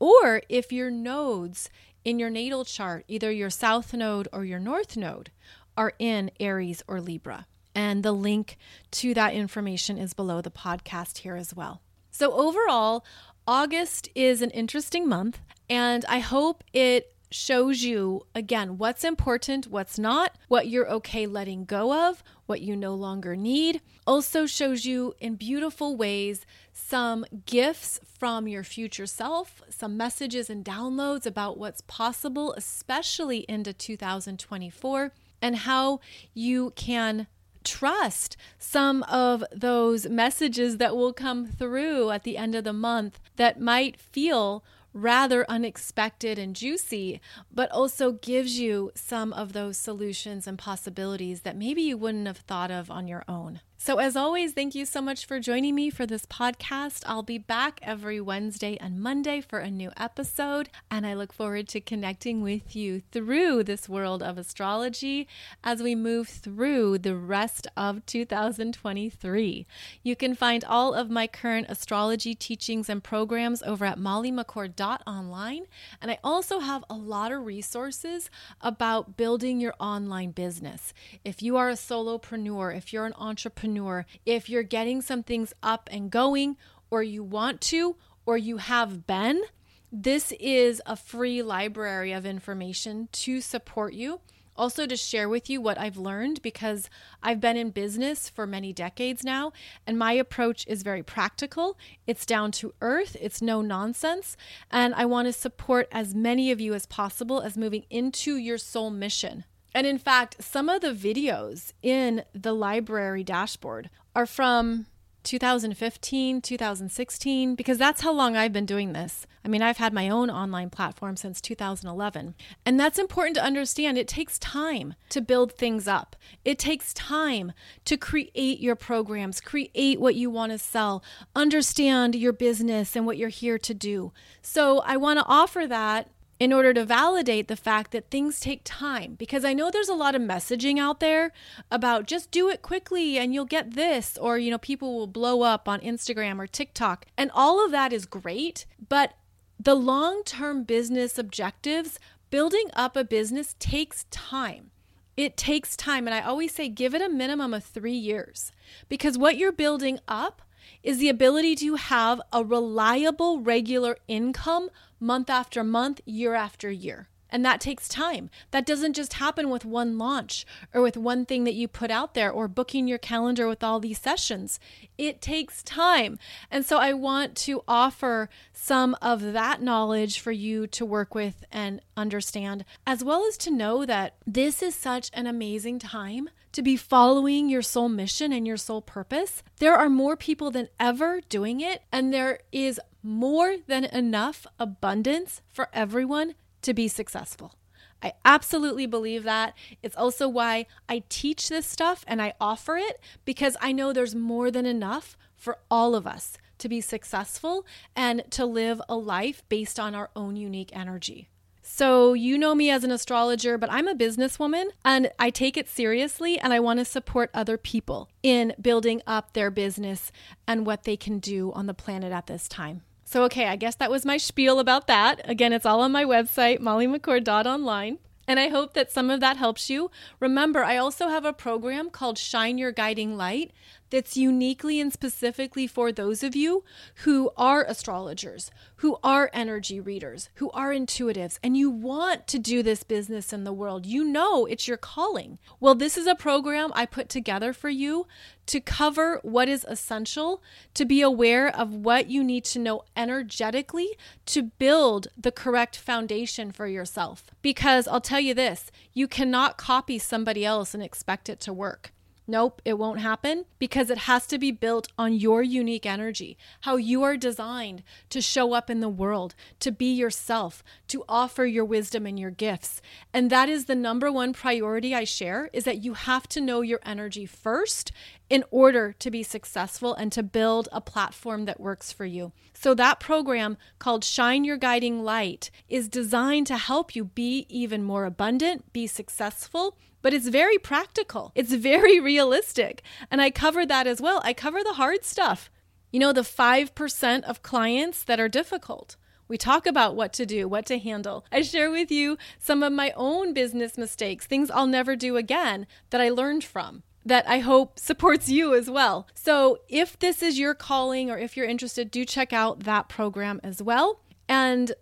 or 0.04 0.42
if 0.50 0.70
your 0.70 0.90
nodes 0.90 1.70
in 2.04 2.18
your 2.18 2.28
natal 2.28 2.62
chart, 2.62 3.06
either 3.08 3.30
your 3.32 3.48
south 3.48 3.94
node 3.94 4.28
or 4.34 4.44
your 4.44 4.58
north 4.58 4.98
node, 4.98 5.30
are 5.78 5.94
in 5.98 6.30
Aries 6.38 6.82
or 6.86 7.00
Libra. 7.00 7.46
And 7.74 8.02
the 8.02 8.12
link 8.12 8.58
to 8.90 9.14
that 9.14 9.32
information 9.32 9.96
is 9.96 10.12
below 10.12 10.42
the 10.42 10.50
podcast 10.50 11.18
here 11.18 11.36
as 11.36 11.56
well. 11.56 11.80
So, 12.10 12.32
overall, 12.34 13.02
August 13.48 14.10
is 14.14 14.42
an 14.42 14.50
interesting 14.50 15.08
month, 15.08 15.40
and 15.70 16.04
I 16.04 16.18
hope 16.18 16.62
it 16.74 17.13
shows 17.34 17.82
you 17.82 18.24
again 18.32 18.78
what's 18.78 19.02
important, 19.02 19.66
what's 19.66 19.98
not, 19.98 20.36
what 20.46 20.68
you're 20.68 20.88
okay 20.88 21.26
letting 21.26 21.64
go 21.64 22.08
of, 22.08 22.22
what 22.46 22.60
you 22.60 22.76
no 22.76 22.94
longer 22.94 23.34
need. 23.34 23.80
Also 24.06 24.46
shows 24.46 24.84
you 24.84 25.14
in 25.18 25.34
beautiful 25.34 25.96
ways 25.96 26.46
some 26.72 27.24
gifts 27.44 27.98
from 28.18 28.46
your 28.46 28.62
future 28.62 29.06
self, 29.06 29.62
some 29.68 29.96
messages 29.96 30.48
and 30.48 30.64
downloads 30.64 31.26
about 31.26 31.58
what's 31.58 31.80
possible, 31.82 32.52
especially 32.52 33.38
into 33.48 33.72
2024, 33.72 35.10
and 35.42 35.56
how 35.56 35.98
you 36.34 36.72
can 36.76 37.26
trust 37.64 38.36
some 38.58 39.02
of 39.04 39.42
those 39.50 40.06
messages 40.06 40.76
that 40.76 40.94
will 40.94 41.12
come 41.12 41.46
through 41.46 42.10
at 42.10 42.22
the 42.22 42.36
end 42.36 42.54
of 42.54 42.62
the 42.62 42.72
month 42.72 43.18
that 43.36 43.60
might 43.60 43.98
feel 43.98 44.62
rather 44.94 45.44
unexpected 45.48 46.38
and 46.38 46.56
juicy, 46.56 47.20
but 47.52 47.70
also 47.70 48.12
gives 48.12 48.58
you 48.58 48.92
some 48.94 49.32
of 49.32 49.52
those 49.52 49.76
solutions 49.76 50.46
and 50.46 50.56
possibilities 50.56 51.40
that 51.40 51.56
maybe 51.56 51.82
you 51.82 51.98
wouldn't 51.98 52.26
have 52.28 52.38
thought 52.38 52.70
of 52.70 52.90
on 52.90 53.08
your 53.08 53.24
own. 53.28 53.60
So, 53.84 53.98
as 53.98 54.16
always, 54.16 54.54
thank 54.54 54.74
you 54.74 54.86
so 54.86 55.02
much 55.02 55.26
for 55.26 55.38
joining 55.38 55.74
me 55.74 55.90
for 55.90 56.06
this 56.06 56.24
podcast. 56.24 57.02
I'll 57.04 57.22
be 57.22 57.36
back 57.36 57.80
every 57.82 58.18
Wednesday 58.18 58.78
and 58.80 58.98
Monday 58.98 59.42
for 59.42 59.58
a 59.58 59.70
new 59.70 59.90
episode, 59.98 60.70
and 60.90 61.06
I 61.06 61.12
look 61.12 61.34
forward 61.34 61.68
to 61.68 61.82
connecting 61.82 62.40
with 62.40 62.74
you 62.74 63.02
through 63.12 63.64
this 63.64 63.86
world 63.86 64.22
of 64.22 64.38
astrology 64.38 65.28
as 65.62 65.82
we 65.82 65.94
move 65.94 66.28
through 66.28 66.96
the 66.96 67.14
rest 67.14 67.66
of 67.76 68.06
2023. 68.06 69.66
You 70.02 70.16
can 70.16 70.34
find 70.34 70.64
all 70.64 70.94
of 70.94 71.10
my 71.10 71.26
current 71.26 71.66
astrology 71.68 72.34
teachings 72.34 72.88
and 72.88 73.04
programs 73.04 73.62
over 73.64 73.84
at 73.84 73.98
mollymccord.online, 73.98 75.66
and 76.00 76.10
I 76.10 76.18
also 76.24 76.60
have 76.60 76.84
a 76.88 76.94
lot 76.94 77.32
of 77.32 77.44
resources 77.44 78.30
about 78.62 79.18
building 79.18 79.60
your 79.60 79.74
online 79.78 80.30
business. 80.30 80.94
If 81.22 81.42
you 81.42 81.58
are 81.58 81.68
a 81.68 81.74
solopreneur, 81.74 82.74
if 82.74 82.90
you're 82.90 83.04
an 83.04 83.12
entrepreneur, 83.18 83.73
entrepreneur, 83.74 84.06
if 84.24 84.48
you're 84.48 84.62
getting 84.62 85.02
some 85.02 85.22
things 85.22 85.52
up 85.62 85.88
and 85.92 86.10
going, 86.10 86.56
or 86.90 87.02
you 87.02 87.24
want 87.24 87.60
to, 87.60 87.96
or 88.24 88.36
you 88.36 88.58
have 88.58 89.06
been, 89.06 89.42
this 89.90 90.32
is 90.38 90.80
a 90.86 90.96
free 90.96 91.42
library 91.42 92.12
of 92.12 92.24
information 92.24 93.08
to 93.12 93.40
support 93.40 93.94
you. 93.94 94.20
Also, 94.56 94.86
to 94.86 94.96
share 94.96 95.28
with 95.28 95.50
you 95.50 95.60
what 95.60 95.78
I've 95.78 95.96
learned 95.96 96.40
because 96.40 96.88
I've 97.20 97.40
been 97.40 97.56
in 97.56 97.70
business 97.70 98.28
for 98.28 98.46
many 98.46 98.72
decades 98.72 99.24
now, 99.24 99.52
and 99.84 99.98
my 99.98 100.12
approach 100.12 100.64
is 100.68 100.84
very 100.84 101.02
practical. 101.02 101.76
It's 102.06 102.24
down 102.24 102.52
to 102.52 102.72
earth, 102.80 103.16
it's 103.20 103.42
no 103.42 103.62
nonsense. 103.62 104.36
And 104.70 104.94
I 104.94 105.06
want 105.06 105.26
to 105.26 105.32
support 105.32 105.88
as 105.90 106.14
many 106.14 106.52
of 106.52 106.60
you 106.60 106.72
as 106.74 106.86
possible 106.86 107.40
as 107.40 107.58
moving 107.58 107.84
into 107.90 108.36
your 108.36 108.58
soul 108.58 108.90
mission. 108.90 109.44
And 109.74 109.86
in 109.86 109.98
fact, 109.98 110.42
some 110.42 110.68
of 110.68 110.80
the 110.80 110.92
videos 110.92 111.72
in 111.82 112.24
the 112.32 112.54
library 112.54 113.24
dashboard 113.24 113.90
are 114.14 114.26
from 114.26 114.86
2015, 115.24 116.42
2016, 116.42 117.54
because 117.54 117.78
that's 117.78 118.02
how 118.02 118.12
long 118.12 118.36
I've 118.36 118.52
been 118.52 118.66
doing 118.66 118.92
this. 118.92 119.26
I 119.44 119.48
mean, 119.48 119.62
I've 119.62 119.78
had 119.78 119.92
my 119.92 120.08
own 120.08 120.30
online 120.30 120.70
platform 120.70 121.16
since 121.16 121.40
2011. 121.40 122.34
And 122.64 122.78
that's 122.78 122.98
important 122.98 123.36
to 123.36 123.44
understand. 123.44 123.98
It 123.98 124.06
takes 124.06 124.38
time 124.38 124.94
to 125.08 125.20
build 125.20 125.52
things 125.52 125.88
up, 125.88 126.14
it 126.44 126.58
takes 126.58 126.94
time 126.94 127.52
to 127.86 127.96
create 127.96 128.60
your 128.60 128.76
programs, 128.76 129.40
create 129.40 129.98
what 129.98 130.14
you 130.14 130.30
want 130.30 130.52
to 130.52 130.58
sell, 130.58 131.02
understand 131.34 132.14
your 132.14 132.32
business 132.32 132.94
and 132.94 133.06
what 133.06 133.16
you're 133.16 133.28
here 133.28 133.58
to 133.58 133.74
do. 133.74 134.12
So 134.42 134.80
I 134.80 134.96
want 134.98 135.18
to 135.18 135.26
offer 135.26 135.66
that 135.66 136.10
in 136.40 136.52
order 136.52 136.74
to 136.74 136.84
validate 136.84 137.48
the 137.48 137.56
fact 137.56 137.92
that 137.92 138.10
things 138.10 138.40
take 138.40 138.62
time. 138.64 139.14
Because 139.14 139.44
I 139.44 139.52
know 139.52 139.70
there's 139.70 139.88
a 139.88 139.94
lot 139.94 140.14
of 140.14 140.22
messaging 140.22 140.78
out 140.78 141.00
there 141.00 141.32
about 141.70 142.06
just 142.06 142.30
do 142.30 142.48
it 142.48 142.62
quickly 142.62 143.18
and 143.18 143.32
you'll 143.32 143.44
get 143.44 143.74
this, 143.74 144.18
or, 144.18 144.38
you 144.38 144.50
know, 144.50 144.58
people 144.58 144.96
will 144.96 145.06
blow 145.06 145.42
up 145.42 145.68
on 145.68 145.80
Instagram 145.80 146.38
or 146.38 146.46
TikTok. 146.46 147.06
And 147.16 147.30
all 147.34 147.64
of 147.64 147.70
that 147.70 147.92
is 147.92 148.06
great. 148.06 148.66
But 148.88 149.14
the 149.58 149.74
long 149.74 150.22
term 150.24 150.64
business 150.64 151.18
objectives, 151.18 151.98
building 152.30 152.70
up 152.74 152.96
a 152.96 153.04
business 153.04 153.54
takes 153.58 154.04
time. 154.10 154.70
It 155.16 155.36
takes 155.36 155.76
time. 155.76 156.08
And 156.08 156.14
I 156.14 156.20
always 156.20 156.52
say 156.52 156.68
give 156.68 156.94
it 156.94 157.02
a 157.02 157.08
minimum 157.08 157.54
of 157.54 157.64
three 157.64 157.92
years 157.92 158.50
because 158.88 159.16
what 159.16 159.36
you're 159.36 159.52
building 159.52 160.00
up 160.08 160.42
is 160.82 160.98
the 160.98 161.08
ability 161.08 161.56
to 161.56 161.76
have 161.76 162.20
a 162.32 162.44
reliable, 162.44 163.40
regular 163.40 163.96
income 164.08 164.70
month 165.00 165.30
after 165.30 165.62
month, 165.64 166.00
year 166.04 166.34
after 166.34 166.70
year. 166.70 167.08
And 167.34 167.44
that 167.44 167.60
takes 167.60 167.88
time. 167.88 168.30
That 168.52 168.64
doesn't 168.64 168.92
just 168.92 169.14
happen 169.14 169.50
with 169.50 169.64
one 169.64 169.98
launch 169.98 170.46
or 170.72 170.80
with 170.80 170.96
one 170.96 171.26
thing 171.26 171.42
that 171.42 171.54
you 171.54 171.66
put 171.66 171.90
out 171.90 172.14
there 172.14 172.30
or 172.30 172.46
booking 172.46 172.86
your 172.86 172.96
calendar 172.96 173.48
with 173.48 173.64
all 173.64 173.80
these 173.80 173.98
sessions. 173.98 174.60
It 174.96 175.20
takes 175.20 175.60
time. 175.64 176.16
And 176.48 176.64
so 176.64 176.78
I 176.78 176.92
want 176.92 177.34
to 177.38 177.64
offer 177.66 178.28
some 178.52 178.96
of 179.02 179.32
that 179.32 179.60
knowledge 179.60 180.20
for 180.20 180.30
you 180.30 180.68
to 180.68 180.86
work 180.86 181.12
with 181.16 181.44
and 181.50 181.80
understand, 181.96 182.64
as 182.86 183.02
well 183.02 183.26
as 183.26 183.36
to 183.38 183.50
know 183.50 183.84
that 183.84 184.14
this 184.24 184.62
is 184.62 184.76
such 184.76 185.10
an 185.12 185.26
amazing 185.26 185.80
time 185.80 186.30
to 186.54 186.62
be 186.62 186.76
following 186.76 187.48
your 187.48 187.62
soul 187.62 187.88
mission 187.88 188.32
and 188.32 188.46
your 188.46 188.56
soul 188.56 188.80
purpose. 188.80 189.42
There 189.58 189.74
are 189.74 189.88
more 189.88 190.16
people 190.16 190.50
than 190.50 190.68
ever 190.78 191.20
doing 191.28 191.60
it, 191.60 191.82
and 191.92 192.14
there 192.14 192.38
is 192.52 192.80
more 193.02 193.56
than 193.66 193.84
enough 193.84 194.46
abundance 194.58 195.42
for 195.52 195.68
everyone 195.72 196.34
to 196.62 196.72
be 196.72 196.88
successful. 196.88 197.56
I 198.02 198.12
absolutely 198.24 198.86
believe 198.86 199.24
that. 199.24 199.54
It's 199.82 199.96
also 199.96 200.28
why 200.28 200.66
I 200.88 201.02
teach 201.08 201.48
this 201.48 201.66
stuff 201.66 202.04
and 202.06 202.22
I 202.22 202.34
offer 202.40 202.76
it 202.76 203.00
because 203.24 203.56
I 203.60 203.72
know 203.72 203.92
there's 203.92 204.14
more 204.14 204.50
than 204.50 204.66
enough 204.66 205.16
for 205.36 205.58
all 205.70 205.94
of 205.94 206.06
us 206.06 206.36
to 206.58 206.68
be 206.68 206.80
successful 206.80 207.66
and 207.96 208.22
to 208.30 208.46
live 208.46 208.80
a 208.88 208.94
life 208.94 209.42
based 209.48 209.80
on 209.80 209.94
our 209.94 210.10
own 210.14 210.36
unique 210.36 210.70
energy. 210.72 211.28
So, 211.66 212.12
you 212.12 212.36
know 212.36 212.54
me 212.54 212.70
as 212.70 212.84
an 212.84 212.90
astrologer, 212.90 213.56
but 213.56 213.72
I'm 213.72 213.88
a 213.88 213.94
businesswoman 213.94 214.66
and 214.84 215.10
I 215.18 215.30
take 215.30 215.56
it 215.56 215.66
seriously 215.66 216.38
and 216.38 216.52
I 216.52 216.60
want 216.60 216.78
to 216.78 216.84
support 216.84 217.30
other 217.32 217.56
people 217.56 218.10
in 218.22 218.54
building 218.60 219.00
up 219.06 219.32
their 219.32 219.50
business 219.50 220.12
and 220.46 220.66
what 220.66 220.84
they 220.84 220.98
can 220.98 221.18
do 221.18 221.52
on 221.52 221.64
the 221.66 221.72
planet 221.72 222.12
at 222.12 222.26
this 222.26 222.48
time. 222.48 222.82
So, 223.06 223.24
okay, 223.24 223.46
I 223.46 223.56
guess 223.56 223.76
that 223.76 223.90
was 223.90 224.04
my 224.04 224.18
spiel 224.18 224.58
about 224.58 224.86
that. 224.88 225.22
Again, 225.24 225.54
it's 225.54 225.64
all 225.64 225.80
on 225.80 225.90
my 225.90 226.04
website, 226.04 226.58
mollymccord.online. 226.58 227.98
And 228.28 228.40
I 228.40 228.48
hope 228.48 228.74
that 228.74 228.92
some 228.92 229.10
of 229.10 229.20
that 229.20 229.38
helps 229.38 229.68
you. 229.68 229.90
Remember, 230.20 230.64
I 230.64 230.76
also 230.76 231.08
have 231.08 231.24
a 231.24 231.32
program 231.32 231.90
called 231.90 232.18
Shine 232.18 232.58
Your 232.58 232.72
Guiding 232.72 233.16
Light 233.16 233.52
that's 233.90 234.16
uniquely 234.16 234.80
and 234.80 234.92
specifically 234.92 235.66
for 235.66 235.92
those 235.92 236.22
of 236.22 236.34
you 236.34 236.64
who 237.04 237.30
are 237.36 237.64
astrologers, 237.64 238.50
who 238.76 238.98
are 239.02 239.30
energy 239.32 239.80
readers, 239.80 240.28
who 240.34 240.50
are 240.50 240.70
intuitives, 240.70 241.38
and 241.42 241.56
you 241.56 241.70
want 241.70 242.26
to 242.26 242.38
do 242.38 242.62
this 242.62 242.82
business 242.82 243.32
in 243.32 243.44
the 243.44 243.52
world. 243.52 243.86
You 243.86 244.04
know 244.04 244.46
it's 244.46 244.68
your 244.68 244.76
calling. 244.76 245.38
Well, 245.60 245.74
this 245.74 245.96
is 245.96 246.06
a 246.06 246.14
program 246.14 246.72
I 246.74 246.86
put 246.86 247.08
together 247.08 247.52
for 247.52 247.70
you 247.70 248.06
to 248.46 248.60
cover 248.60 249.20
what 249.22 249.48
is 249.48 249.64
essential, 249.68 250.42
to 250.74 250.84
be 250.84 251.00
aware 251.00 251.48
of 251.48 251.72
what 251.74 252.08
you 252.08 252.22
need 252.22 252.44
to 252.44 252.58
know 252.58 252.82
energetically 252.96 253.96
to 254.26 254.42
build 254.42 255.08
the 255.16 255.32
correct 255.32 255.76
foundation 255.76 256.52
for 256.52 256.66
yourself. 256.66 257.30
Because 257.40 257.88
I'll 257.88 258.00
tell 258.00 258.20
you 258.20 258.34
this 258.34 258.70
you 258.92 259.08
cannot 259.08 259.56
copy 259.56 259.98
somebody 259.98 260.44
else 260.44 260.74
and 260.74 260.82
expect 260.82 261.28
it 261.28 261.40
to 261.40 261.52
work. 261.52 261.93
Nope, 262.26 262.62
it 262.64 262.78
won't 262.78 263.00
happen 263.00 263.44
because 263.58 263.90
it 263.90 263.98
has 263.98 264.26
to 264.28 264.38
be 264.38 264.50
built 264.50 264.88
on 264.96 265.12
your 265.12 265.42
unique 265.42 265.84
energy, 265.84 266.38
how 266.62 266.76
you 266.76 267.02
are 267.02 267.18
designed 267.18 267.82
to 268.08 268.22
show 268.22 268.54
up 268.54 268.70
in 268.70 268.80
the 268.80 268.88
world, 268.88 269.34
to 269.60 269.70
be 269.70 269.92
yourself, 269.92 270.64
to 270.88 271.04
offer 271.06 271.44
your 271.44 271.66
wisdom 271.66 272.06
and 272.06 272.18
your 272.18 272.30
gifts. 272.30 272.80
And 273.12 273.28
that 273.28 273.50
is 273.50 273.66
the 273.66 273.74
number 273.74 274.10
one 274.10 274.32
priority 274.32 274.94
I 274.94 275.04
share 275.04 275.50
is 275.52 275.64
that 275.64 275.84
you 275.84 275.92
have 275.92 276.26
to 276.28 276.40
know 276.40 276.62
your 276.62 276.80
energy 276.86 277.26
first 277.26 277.92
in 278.30 278.42
order 278.50 278.94
to 279.00 279.10
be 279.10 279.22
successful 279.22 279.92
and 279.92 280.10
to 280.12 280.22
build 280.22 280.66
a 280.72 280.80
platform 280.80 281.44
that 281.44 281.60
works 281.60 281.92
for 281.92 282.06
you. 282.06 282.32
So 282.54 282.72
that 282.72 283.00
program 283.00 283.58
called 283.78 284.02
Shine 284.02 284.44
Your 284.44 284.56
Guiding 284.56 285.04
Light 285.04 285.50
is 285.68 285.90
designed 285.90 286.46
to 286.46 286.56
help 286.56 286.96
you 286.96 287.04
be 287.04 287.44
even 287.50 287.82
more 287.82 288.06
abundant, 288.06 288.72
be 288.72 288.86
successful, 288.86 289.76
but 290.04 290.12
it's 290.12 290.28
very 290.28 290.58
practical. 290.58 291.32
It's 291.34 291.54
very 291.54 291.98
realistic. 292.12 292.82
And 293.10 293.22
I 293.22 293.30
cover 293.30 293.64
that 293.64 293.86
as 293.86 294.02
well. 294.02 294.20
I 294.22 294.34
cover 294.34 294.62
the 294.62 294.74
hard 294.74 295.02
stuff. 295.02 295.50
You 295.90 295.98
know, 295.98 296.12
the 296.12 296.20
5% 296.20 297.22
of 297.24 297.42
clients 297.42 298.04
that 298.04 298.20
are 298.20 298.28
difficult. 298.28 298.96
We 299.28 299.38
talk 299.38 299.66
about 299.66 299.96
what 299.96 300.12
to 300.12 300.26
do, 300.26 300.46
what 300.46 300.66
to 300.66 300.78
handle. 300.78 301.24
I 301.32 301.40
share 301.40 301.70
with 301.70 301.90
you 301.90 302.18
some 302.38 302.62
of 302.62 302.74
my 302.74 302.92
own 302.94 303.32
business 303.32 303.78
mistakes, 303.78 304.26
things 304.26 304.50
I'll 304.50 304.66
never 304.66 304.94
do 304.94 305.16
again 305.16 305.66
that 305.88 306.02
I 306.02 306.10
learned 306.10 306.44
from 306.44 306.82
that 307.06 307.26
I 307.26 307.38
hope 307.38 307.78
supports 307.78 308.28
you 308.28 308.54
as 308.54 308.68
well. 308.68 309.08
So, 309.14 309.58
if 309.68 309.98
this 309.98 310.22
is 310.22 310.38
your 310.38 310.52
calling 310.52 311.10
or 311.10 311.16
if 311.16 311.34
you're 311.34 311.46
interested, 311.46 311.90
do 311.90 312.04
check 312.04 312.34
out 312.34 312.64
that 312.64 312.90
program 312.90 313.40
as 313.42 313.62
well. 313.62 314.00
And 314.28 314.72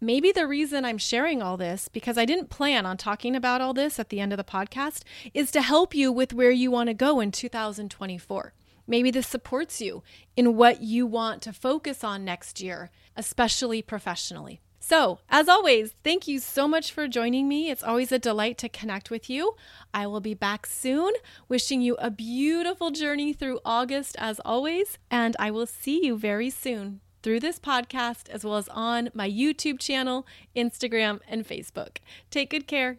maybe 0.00 0.32
the 0.32 0.46
reason 0.46 0.84
I'm 0.84 0.98
sharing 0.98 1.42
all 1.42 1.56
this, 1.56 1.88
because 1.88 2.16
I 2.16 2.24
didn't 2.24 2.50
plan 2.50 2.86
on 2.86 2.96
talking 2.96 3.36
about 3.36 3.60
all 3.60 3.74
this 3.74 3.98
at 3.98 4.08
the 4.08 4.20
end 4.20 4.32
of 4.32 4.36
the 4.36 4.44
podcast, 4.44 5.02
is 5.34 5.50
to 5.52 5.62
help 5.62 5.94
you 5.94 6.10
with 6.10 6.32
where 6.32 6.50
you 6.50 6.70
want 6.70 6.88
to 6.88 6.94
go 6.94 7.20
in 7.20 7.30
2024. 7.30 8.54
Maybe 8.86 9.10
this 9.10 9.28
supports 9.28 9.80
you 9.80 10.02
in 10.36 10.56
what 10.56 10.82
you 10.82 11.06
want 11.06 11.42
to 11.42 11.52
focus 11.52 12.02
on 12.02 12.24
next 12.24 12.60
year, 12.60 12.90
especially 13.16 13.82
professionally. 13.82 14.60
So, 14.82 15.20
as 15.28 15.48
always, 15.48 15.94
thank 16.02 16.26
you 16.26 16.38
so 16.38 16.66
much 16.66 16.90
for 16.90 17.06
joining 17.06 17.46
me. 17.46 17.70
It's 17.70 17.82
always 17.82 18.10
a 18.10 18.18
delight 18.18 18.56
to 18.58 18.68
connect 18.68 19.10
with 19.10 19.28
you. 19.28 19.54
I 19.92 20.06
will 20.06 20.20
be 20.20 20.34
back 20.34 20.66
soon, 20.66 21.12
wishing 21.48 21.82
you 21.82 21.96
a 21.96 22.10
beautiful 22.10 22.90
journey 22.90 23.34
through 23.34 23.60
August, 23.64 24.16
as 24.18 24.40
always, 24.40 24.98
and 25.10 25.36
I 25.38 25.50
will 25.50 25.66
see 25.66 26.04
you 26.04 26.18
very 26.18 26.48
soon 26.48 27.00
through 27.22 27.40
this 27.40 27.58
podcast, 27.58 28.28
as 28.28 28.44
well 28.44 28.56
as 28.56 28.68
on 28.68 29.10
my 29.14 29.28
YouTube 29.28 29.78
channel, 29.78 30.26
Instagram, 30.56 31.20
and 31.28 31.46
Facebook. 31.46 31.98
Take 32.30 32.50
good 32.50 32.66
care. 32.66 32.98